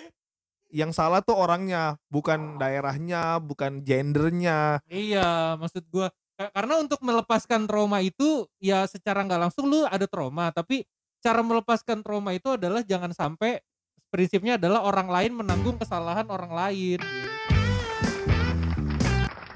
[0.72, 4.80] yang salah tuh orangnya, bukan daerahnya, bukan gendernya.
[4.88, 10.04] Iya, maksud gua ka- karena untuk melepaskan trauma itu ya secara nggak langsung lu ada
[10.04, 10.84] trauma, tapi
[11.22, 13.62] cara melepaskan trauma itu adalah jangan sampai
[14.10, 16.98] prinsipnya adalah orang lain menanggung kesalahan orang lain.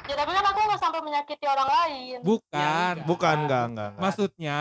[0.07, 2.95] ya tapi kan aku nggak sampai menyakiti orang lain Bukan.
[2.97, 3.89] Ya, Bukan, enggak, enggak.
[3.93, 4.01] enggak.
[4.01, 4.59] Maksudnya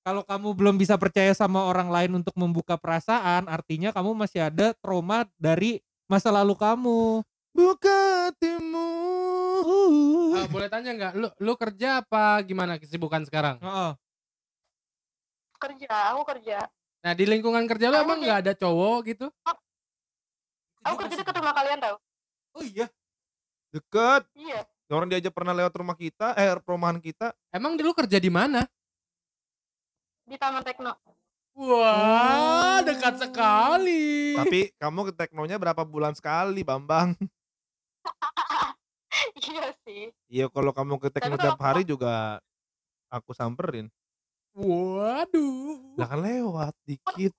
[0.00, 4.72] kalau kamu belum bisa percaya sama orang lain untuk membuka perasaan, artinya kamu masih ada
[4.80, 7.20] trauma dari masa lalu kamu.
[7.52, 8.88] Buka hatimu.
[9.66, 10.40] Uh.
[10.40, 11.12] Ah, boleh tanya nggak?
[11.18, 13.60] Lu lu kerja apa gimana kesibukan sekarang?
[13.60, 13.92] Heeh.
[15.58, 16.58] Kerja aku kerja
[17.04, 19.26] Nah di lingkungan kerja lu Aku emang nggak ada cowok gitu?
[20.82, 21.96] aku kerja dekat rumah kalian tau
[22.56, 22.88] Oh iya.
[23.68, 24.24] Deket.
[24.32, 27.34] iya Orang dia aja pernah lewat rumah kita, eh perumahan kita.
[27.50, 28.62] Emang dulu kerja di mana?
[30.26, 30.90] di taman tekno
[31.56, 34.36] Wah, dekat sekali.
[34.36, 37.16] Tapi kamu ke teknonya berapa bulan sekali, Bambang?
[39.40, 42.44] iya sih Iya, kalau kamu ke tekno tiap hari juga
[43.08, 43.88] aku samperin.
[44.56, 46.00] Waduh.
[46.00, 47.32] Lah kan lewat dikit.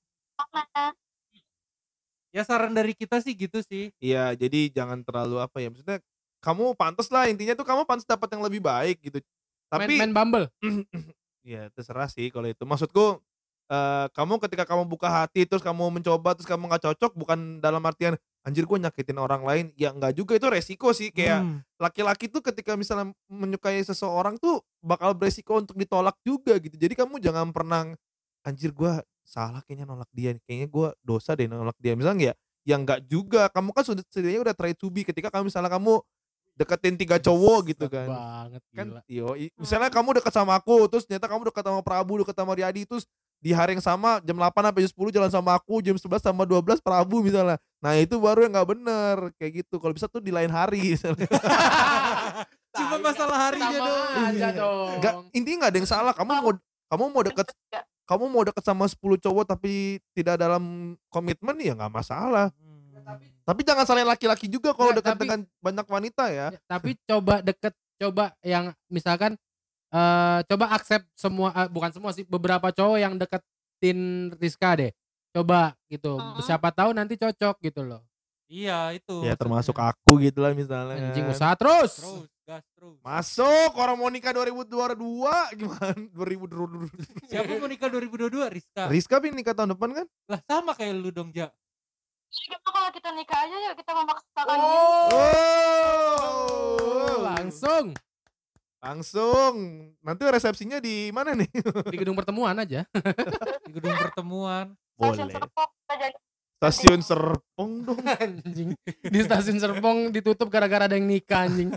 [2.29, 3.89] Ya saran dari kita sih gitu sih.
[3.97, 5.97] Iya, jadi jangan terlalu apa ya, maksudnya
[6.37, 9.17] kamu pantas lah intinya tuh kamu pantas dapat yang lebih baik gitu.
[9.17, 10.45] Main, Tapi main Bumble.
[11.57, 12.61] ya terserah sih kalau itu.
[12.61, 13.17] Maksudku
[13.73, 17.81] eh, kamu ketika kamu buka hati terus kamu mencoba terus kamu nggak cocok bukan dalam
[17.81, 18.13] artian
[18.47, 21.59] anjir gue nyakitin orang lain ya enggak juga itu resiko sih kayak Hmm.
[21.75, 27.19] laki-laki tuh ketika misalnya menyukai seseorang tuh bakal beresiko untuk ditolak juga gitu jadi kamu
[27.19, 27.91] jangan pernah
[28.47, 32.33] anjir gua salah kayaknya nolak dia kayaknya gua dosa deh nolak dia misalnya ya
[32.63, 35.99] ya enggak juga kamu kan sudah setidaknya udah try to be ketika kamu misalnya kamu
[36.57, 39.01] deketin tiga cowok gitu kan banget kan gila.
[39.05, 39.27] yo
[39.59, 43.03] misalnya kamu dekat sama aku terus ternyata kamu dekat sama Prabu dekat sama Riyadi terus
[43.37, 46.43] di hari yang sama jam 8 sampai jam 10 jalan sama aku jam 11 sama
[46.43, 50.29] 12 Prabu misalnya nah itu baru yang nggak bener kayak gitu kalau bisa tuh di
[50.29, 51.29] lain hari misalnya.
[52.73, 54.13] Cuma masalah harinya Sama doang.
[54.23, 54.49] aja Iya.
[54.53, 54.89] dong.
[54.97, 56.51] Nggak, intinya nggak ada yang salah kamu mau
[56.87, 57.47] kamu mau deket
[58.03, 59.73] kamu mau deket sama 10 cowok tapi
[60.13, 60.63] tidak dalam
[61.07, 63.15] komitmen ya nggak masalah Hmm.
[63.43, 67.39] tapi jangan salahin laki-laki juga kalau dekat tapi- dengan banyak wanita ya Ya, tapi coba
[67.39, 69.39] deket coba yang misalkan
[69.89, 73.99] eh coba accept semua eh, bukan semua sih beberapa cowok yang deketin
[74.35, 74.91] Rizka deh
[75.31, 76.41] coba gitu Mm-mm.
[76.41, 78.03] siapa tahu nanti cocok gitu loh
[78.47, 79.27] Iya itu.
[79.27, 81.35] ya termasuk aku gitu lah misalnya anjing kan.
[81.35, 82.95] usaha terus Terus, gas terus.
[83.01, 84.95] Masuk orang mau nikah 2022
[85.59, 85.91] gimana?
[86.15, 87.27] 2022.
[87.27, 88.47] Siapa mau nikah 2022?
[88.47, 88.87] Rizka.
[88.87, 90.07] Rizka pin nikah tahun depan kan?
[90.25, 91.51] Lah sama kayak lu dong, Ja.
[92.27, 94.67] Jadi gitu kalau kita nikah aja yuk kita memaksakan diri.
[96.07, 97.19] Oh.
[97.19, 97.85] langsung
[98.77, 99.53] Langsung.
[100.05, 101.49] Nanti resepsinya di mana nih?
[101.91, 102.85] di gedung pertemuan aja
[103.67, 104.77] Di gedung pertemuan.
[104.97, 106.17] Stasiun Serpong kita jadi
[106.57, 108.01] Stasiun Serpong dong.
[108.01, 108.73] anjing
[109.13, 111.69] di stasiun Serpong ditutup gara-gara ada yang nikah anjing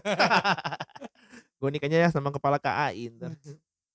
[1.60, 3.36] Gue nikahnya ya sama kepala KAI ntar.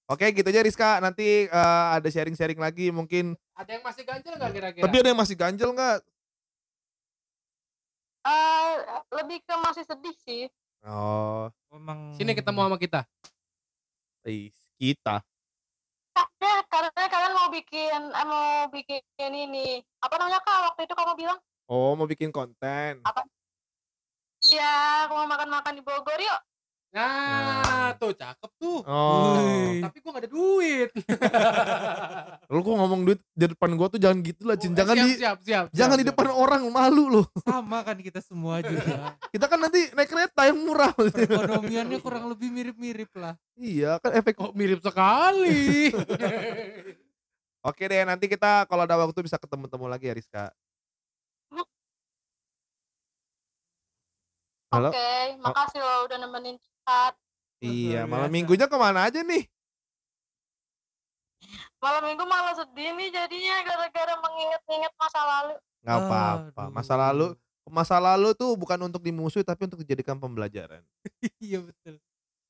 [0.06, 1.02] Oke gitu aja Rizka.
[1.02, 3.34] Nanti eh, ada sharing-sharing lagi mungkin.
[3.58, 5.98] ada yang masih ganjel nggak kira-kira Tapi ada yang masih ganjel nggak?
[8.26, 8.74] Eh,
[9.18, 10.46] lebih ke masih sedih sih.
[10.86, 13.02] Oh, Emang sini ketemu sama kita.
[14.30, 15.26] Ih, kita.
[16.16, 19.82] Ya, karena kalian mau bikin eh, mau bikin ini.
[19.98, 21.40] Apa namanya kak waktu itu kamu bilang?
[21.66, 23.02] Oh, mau bikin konten.
[24.46, 26.40] ya aku mau makan-makan di Bogor yuk
[26.96, 29.36] nah tuh cakep tuh Oh.
[29.84, 30.90] Tapi gua gak ada duit
[32.54, 34.72] Lu kok ngomong duit di depan gua tuh jangan gitu lah, Cin.
[34.72, 36.16] Eh, Jangan siap, di siap, siap, jangan siap, di siap.
[36.16, 37.26] depan orang malu loh.
[37.44, 39.12] sama kan kita semua juga.
[39.34, 40.94] Kita kan nanti naik kereta yang murah.
[40.96, 43.36] Perekonomiannya kurang lebih mirip-mirip lah.
[43.58, 44.38] iya, kan efek.
[44.40, 45.92] Oh mirip sekali.
[47.68, 50.46] Oke deh, nanti kita kalau ada waktu bisa ketemu-temu lagi ya Rizka.
[54.70, 54.92] Halo?
[54.92, 56.56] oke makasih loh udah nemenin
[57.60, 58.36] Iya, malam biasa.
[58.36, 59.46] minggunya ke mana aja nih?
[61.78, 65.54] malam minggu malah sedih nih jadinya gara-gara mengingat-ingat masa lalu
[65.86, 66.64] Nggak apa-apa.
[66.74, 67.28] Masa lalu,
[67.70, 70.82] masa lalu tuh bukan untuk dimusuhi tapi untuk dijadikan pembelajaran.
[71.38, 72.02] iya betul.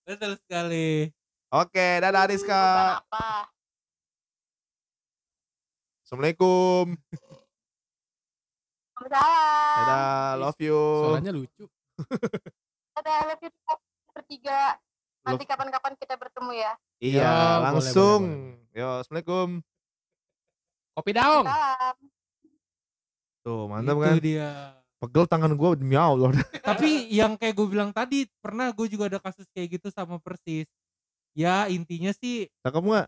[0.07, 1.11] Betul sekali.
[1.51, 2.55] Oke, dadah Rizka.
[2.63, 3.27] bukan apa
[6.07, 6.95] Assalamualaikum.
[8.95, 10.79] Waalaikumsalam Dadah, love you.
[10.79, 11.63] Suaranya lucu.
[12.95, 13.51] dadah love you
[14.25, 14.73] bertiga
[15.21, 18.21] nanti kapan-kapan kita bertemu ya Iya, Ya, langsung.
[18.25, 19.49] boleh, Yo, assalamualaikum.
[20.95, 21.43] Kopi daung.
[21.45, 21.95] salam
[23.45, 24.15] Tuh, mantap Itu kan?
[24.17, 24.49] dia.
[24.97, 26.31] Pegel tangan gua demi Allah.
[26.65, 30.65] Tapi yang kayak gue bilang tadi, pernah gue juga ada kasus kayak gitu sama persis.
[31.37, 33.07] Ya intinya sih Cakep nggak?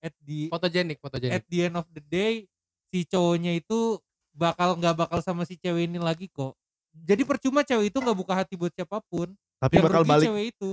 [0.00, 1.34] at the Fotogenik, fotogenik.
[1.38, 2.48] at the end of the day
[2.88, 4.00] si cowoknya itu
[4.32, 6.56] bakal nggak bakal sama si cewek ini lagi kok.
[6.90, 9.30] Jadi percuma cewek itu nggak buka hati buat siapa pun.
[9.58, 10.28] Tapi Yang bakal rugi balik.
[10.30, 10.70] cewek itu.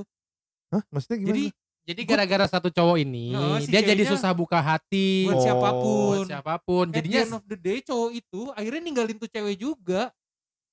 [0.69, 0.81] Hah?
[0.89, 1.31] Maksudnya gimana?
[1.31, 1.45] Jadi
[1.85, 5.69] Jadi gara-gara satu cowok ini, Nah, si dia jadi susah buka hati buat Oh, siapa
[5.71, 6.17] pun.
[6.17, 6.85] buat siapa pun.
[6.89, 10.09] At the Jadinya end of the day cowok itu akhirnya ninggalin tuh cewek juga.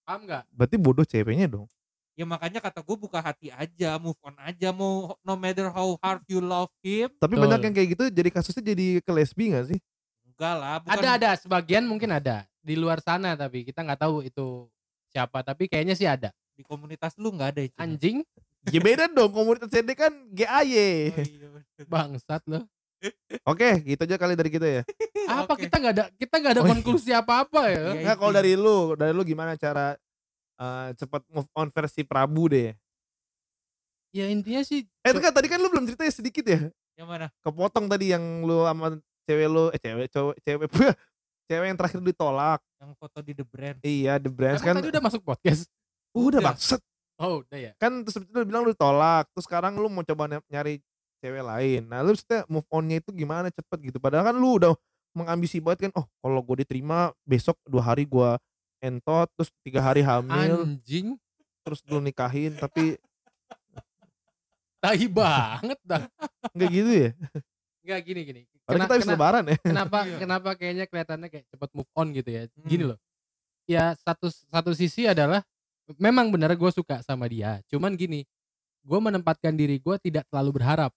[0.03, 0.43] paham nggak?
[0.51, 1.69] Berarti bodoh ceweknya dong.
[2.13, 4.73] Ya makanya kata gue buka hati aja, move on aja.
[4.73, 7.45] Mau no matter how hard you love him, Tapi Betul.
[7.45, 9.81] banyak yang kayak gitu jadi kasusnya jadi ke lesbi gak sih?
[10.25, 10.75] enggak lah.
[10.81, 14.65] Bukan, Ada ada sebagian mungkin ada di luar sana tapi kita nggak tahu itu
[15.09, 16.33] siapa tapi kayaknya sih ada.
[16.53, 17.77] Di komunitas lu nggak ada itu.
[17.77, 18.21] Anjing
[18.71, 21.11] Ya beda dong, komunitas CD kan GAY.
[21.11, 21.49] Oh, iya,
[21.83, 22.63] bangsat loh.
[23.51, 24.83] Oke, gitu aja kali dari kita ya.
[25.27, 25.67] Apa Oke.
[25.67, 26.73] kita nggak ada kita nggak ada Oh, iya.
[26.79, 27.75] konklusi apa-apa ya?
[27.75, 28.39] Iya, Enggak kalau intinya.
[28.39, 29.99] dari lu, dari lu gimana cara
[30.55, 32.71] eh, cepat move on versi Prabu deh.
[34.13, 36.71] Ya intinya sih Eh enggak, tadi kan lu belum cerita ya sedikit ya.
[36.95, 37.27] Yang mana?
[37.43, 38.95] Kepotong tadi yang lu sama
[39.27, 40.69] cewek lu, eh cewek cowok cewek
[41.51, 42.61] cewek yang terakhir ditolak.
[42.79, 43.79] Yang foto di The Brand.
[43.83, 44.75] Iya, The Emang kan.
[44.79, 45.67] tadi udah masuk podcast.
[46.13, 46.41] Udah udah.
[46.45, 46.81] bangset.
[47.17, 47.73] Oh udah ya.
[47.77, 49.29] Kan terus itu lu bilang lu ditolak.
[49.31, 50.79] Terus sekarang lu mau coba ny- nyari
[51.19, 51.83] cewek lain.
[51.87, 53.99] Nah, lu maksudnya move on-nya itu gimana cepet gitu.
[53.99, 54.73] Padahal kan lu udah
[55.13, 55.93] mengambisi banget kan.
[55.95, 58.37] Oh, kalau gue diterima besok dua hari gua
[58.79, 61.15] entot terus tiga hari hamil Anjing.
[61.63, 62.99] terus lu nikahin tapi
[64.83, 66.03] Tai banget dah.
[66.51, 67.11] enggak gitu ya
[67.83, 68.41] Enggak gini gini.
[68.63, 69.57] Kena- kita habis kena- lebaran ya.
[69.63, 70.17] kenapa Iya.
[70.27, 72.91] kenapa kayaknya kelihatannya kayak cepet move on gitu ya gini Hmm.
[72.91, 72.99] loh
[73.63, 75.47] ya satu satu sisi adalah
[75.97, 78.25] memang benar gue suka sama dia cuman gini
[78.83, 80.93] gue menempatkan diri gue tidak terlalu berharap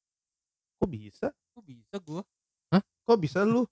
[0.76, 1.32] Kok bisa?
[1.56, 2.22] Kok bisa gue?
[3.08, 3.64] Kok bisa lu?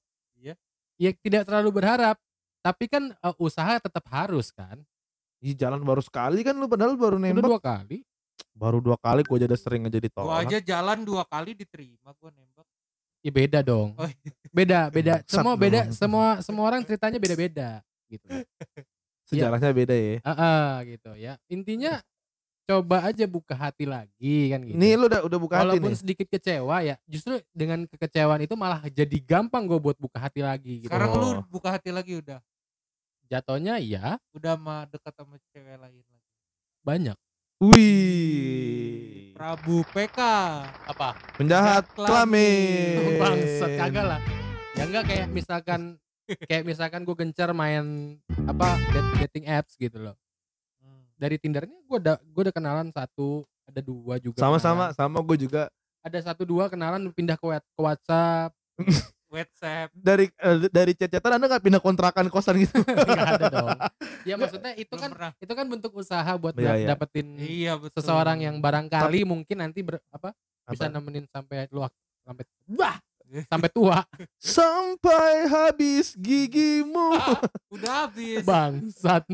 [0.93, 2.15] ya tidak terlalu berharap
[2.61, 4.77] tapi kan eh, usaha tetap harus kan
[5.43, 7.49] Ih, jalan baru sekali kan lu padahal baru udah nembak.
[7.49, 7.97] dua kali
[8.53, 10.45] Baru dua kali gua jadi sering aja Gue ditolak.
[10.45, 12.67] aja jalan dua kali diterima gue nembak.
[13.19, 14.31] ya beda dong Oh, iya.
[14.53, 17.69] beda beda Bangsat semua beda semua semua orang ceritanya beda beda
[18.07, 18.27] gitu
[19.35, 20.17] Sejarahnya beda ya.
[20.21, 21.97] Ah, ah, gitu ya intinya
[22.63, 25.99] coba aja buka hati lagi kan gitu Ini lu udah udah buka hati walaupun nih.
[25.99, 30.79] sedikit kecewa ya justru dengan kekecewaan itu malah jadi gampang gue buat buka hati lagi
[30.79, 31.19] gitu Sekarang Oh.
[31.19, 32.39] lu buka hati lagi udah.
[33.25, 36.15] jatuhnya ya Udah mah dekat sama cewek lain lagi.
[36.79, 37.17] banyak
[38.03, 39.31] Wih.
[39.33, 40.19] Prabu PK.
[40.85, 43.17] apa Penjahat kelamin.
[43.17, 44.21] bangsat kagak lah
[44.73, 45.81] ya enggak kayak misalkan
[46.41, 48.15] kayak misalkan gue gencar main
[48.45, 50.15] apa dat- dating apps gitu loh
[50.77, 51.07] Hmm.
[51.13, 54.93] dari tindernya gue udah gue udah kenalan satu ada dua juga Sama-sama kenalan.
[54.93, 55.61] sama gue juga
[55.99, 58.51] ada satu dua kenalan pindah ke, ke WhatsApp
[59.29, 59.89] WhatsApp.
[59.95, 62.83] dari eh, dari chat-chatan Anda nggak pindah kontrakan kosan gitu.
[62.85, 63.69] nggak ada dong
[64.23, 65.31] ya maksudnya itu Belum kan pernah.
[65.35, 66.87] itu kan bentuk usaha buat dap- iya.
[66.89, 67.97] dapetin Iya betul.
[67.97, 70.93] seseorang yang barangkali mungkin nanti ber, apa bisa Apa?
[70.93, 71.81] nemenin sampai lu
[72.21, 72.99] sampai wah
[73.45, 73.97] sampai tua
[74.37, 77.13] Sampai habis gigimu.
[77.13, 78.43] Ah, udah habis.
[78.43, 79.25] bangsat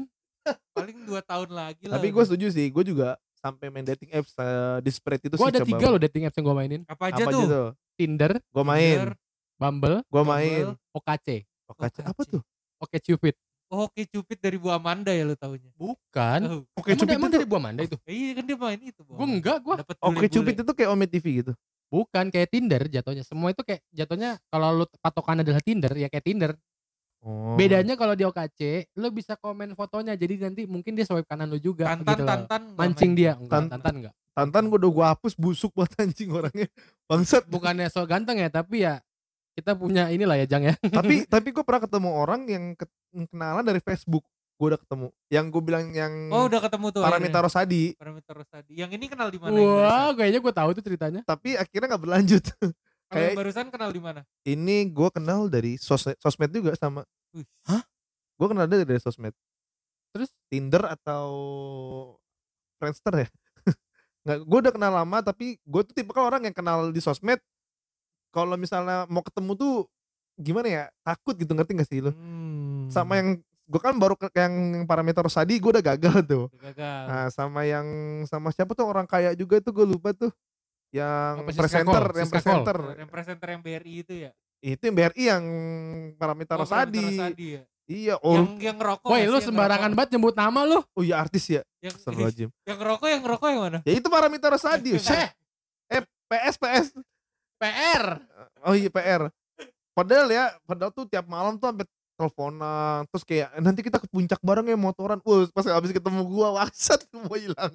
[0.72, 1.98] Paling dua tahun lagi lah.
[1.98, 5.40] Tapi gue setuju sih, gue juga sampai main dating apps uh, di spread itu gue
[5.40, 5.70] sih ada coba.
[5.70, 7.40] tiga loh dating apps yang gue mainin apa aja Apa tuh?
[7.40, 7.68] aja tuh?
[7.96, 9.12] Tinder Gue main, Tinder.
[9.56, 10.64] Bumble gue main.
[10.90, 11.28] OKC
[11.70, 12.30] kaca apa OKC.
[12.34, 12.42] tuh?
[12.80, 13.36] Oke Cupid
[13.70, 15.70] Oh, Oke Cupid dari Bu Amanda ya lu taunya.
[15.72, 18.80] bukan Oh, Oke Cupid emang itu dari buah manda itu eh, iya kan dia main
[18.82, 19.00] itu.
[19.06, 19.36] Bu gue Amanda.
[19.38, 20.26] enggak gue Oke.
[20.28, 21.54] Cupid itu kayak Ome TV gitu.
[21.90, 26.24] Bukan kayak Tinder jatuhnya semua itu kayak jatuhnya kalau lu patokan adalah Tinder ya kayak
[26.24, 26.52] Tinder
[27.20, 27.60] Oh.
[27.60, 31.60] bedanya kalau di OKC lu bisa komen fotonya jadi nanti mungkin dia swipe kanan lu
[31.60, 32.30] juga Tantan gitu loh.
[32.32, 35.92] Tantan nggak mancing dia enggak Tan- tantan enggak Tantan gue udah gue hapus busuk buat
[36.00, 36.72] anjing orangnya.
[37.12, 37.44] Bangsat.
[37.44, 39.04] bukannya so ganteng ya tapi ya
[39.52, 42.88] kita punya inilah ya Jang ya tapi tapi gue pernah ketemu orang yang ke-
[43.28, 44.24] kenalan dari Facebook.
[44.60, 45.08] Gue udah ketemu.
[45.32, 47.02] Yang gue bilang yang Oh, udah ketemu tuh.
[47.02, 47.40] Paramita.
[47.40, 47.96] Rosadi.
[47.96, 48.76] Paramita Rosadi.
[48.76, 49.56] Yang ini kenal di mana?
[49.56, 49.64] wah
[50.12, 50.12] barusan?
[50.20, 52.44] kayaknya gue tahu tuh ceritanya Tapi akhirnya nggak berlanjut.
[53.10, 54.22] Kayak- barusan kenal di mana?
[54.44, 57.08] Ini gue kenal dari sos sosmed juga sama.
[57.32, 57.48] Wih.
[58.36, 59.32] Gue kenal dia dari sosmed.
[60.12, 60.30] Terus?
[60.52, 61.26] Tinder atau
[62.78, 63.28] Friendster ya?
[64.28, 67.40] Nggak, gue udah kenal lama tapi gue tuh tipe orang yang kenal di sosmed.
[68.30, 69.76] Kalau misalnya mau ketemu tuh
[70.38, 72.12] gimana ya takut gitu ngerti gak sih lo?
[72.12, 72.92] Hmm.
[72.92, 74.54] Sama yang gue kan baru ke yang
[74.84, 76.46] parameter Sadi gue udah gagal tuh.
[76.58, 77.02] gagal.
[77.06, 77.86] Nah sama yang
[78.26, 80.34] sama siapa tuh orang kaya juga tuh gue lupa tuh.
[80.90, 82.18] Yang Apa, Siska presenter, Call?
[82.18, 82.78] yang Siska presenter.
[82.98, 84.32] yang presenter yang BRI itu ya?
[84.58, 85.44] Itu yang BRI yang
[86.18, 87.62] parameter Oh, ya?
[87.90, 89.10] Iya, oh, Yang yang ngerokok.
[89.10, 91.62] Woi lu sembarangan banget nyebut nama lu oh iya artis ya.
[91.82, 92.50] Yang, Astagfirullahaladzim.
[92.66, 93.80] yang ngerokok yang ngerokok yang mana?
[93.82, 94.92] ya itu parameter Rosadi.
[94.98, 95.30] Syeh.
[95.90, 96.88] Eh, PS PS.
[97.58, 98.22] PR
[98.62, 99.34] Oh iya PR.
[99.90, 101.86] Padahal ya, padahal tuh tiap malam tuh sampai
[102.20, 105.24] teleponan terus kayak nanti kita ke puncak bareng ya motoran.
[105.24, 107.72] Wah, pas habis ketemu gua waksat mau hilang.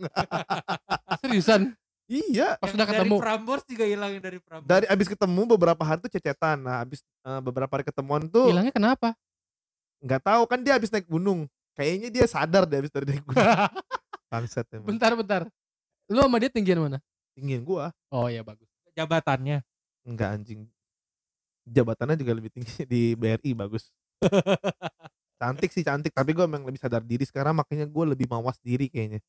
[1.24, 1.72] seriusan
[2.04, 2.60] iya.
[2.60, 4.68] pas udah ketemu Dari Prambors juga hilangin dari Prambors.
[4.68, 6.60] Dari abis ketemu beberapa hari tuh cecetan.
[6.60, 9.16] Nah, abis eh, beberapa hari ketemuan tuh hilangnya kenapa
[10.04, 11.48] nggak tahu kan dia habis naik gunung.
[11.74, 13.40] Kayaknya dia sadar deh habis dari naik gunung.
[14.30, 14.92] Bangsat emang.
[14.92, 15.42] bentar bentar
[16.04, 17.00] lu sama dia tinggian mana
[17.32, 17.88] Tinggiin gua.
[18.12, 19.58] oh ya bagus jabatannya.
[20.06, 20.60] Enggak anjing.
[21.66, 23.90] Jabatannya juga lebih tinggi di BRI bagus.
[25.40, 28.88] cantik sih cantik, tapi gue emang lebih sadar diri sekarang makanya gue lebih mawas diri
[28.88, 29.20] kayaknya.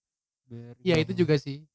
[0.80, 1.66] Ya itu juga sih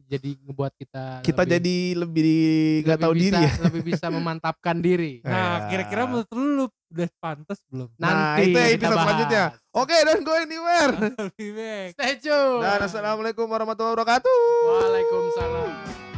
[0.00, 2.34] jadi ngebuat kita Kita lebih- jadi lebih
[2.82, 3.52] nggak tahu bisa, diri ya.
[3.62, 5.30] lebih bisa memantapkan diri Ya.
[5.30, 7.86] Nah, kira-kira menurut lu, udah pantas belum?
[7.94, 9.06] Nah, nanti itu kita episode bahas.
[9.06, 9.44] selanjutnya.
[9.70, 10.92] Oke, don't go anywhere.
[10.98, 11.88] Lebih baik.
[11.94, 14.38] stay tune Dan assalamualaikum warahmatullahi wabarakatuh.
[14.66, 16.09] Waalaikumsalam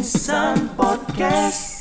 [0.00, 1.79] Mimisan Podcast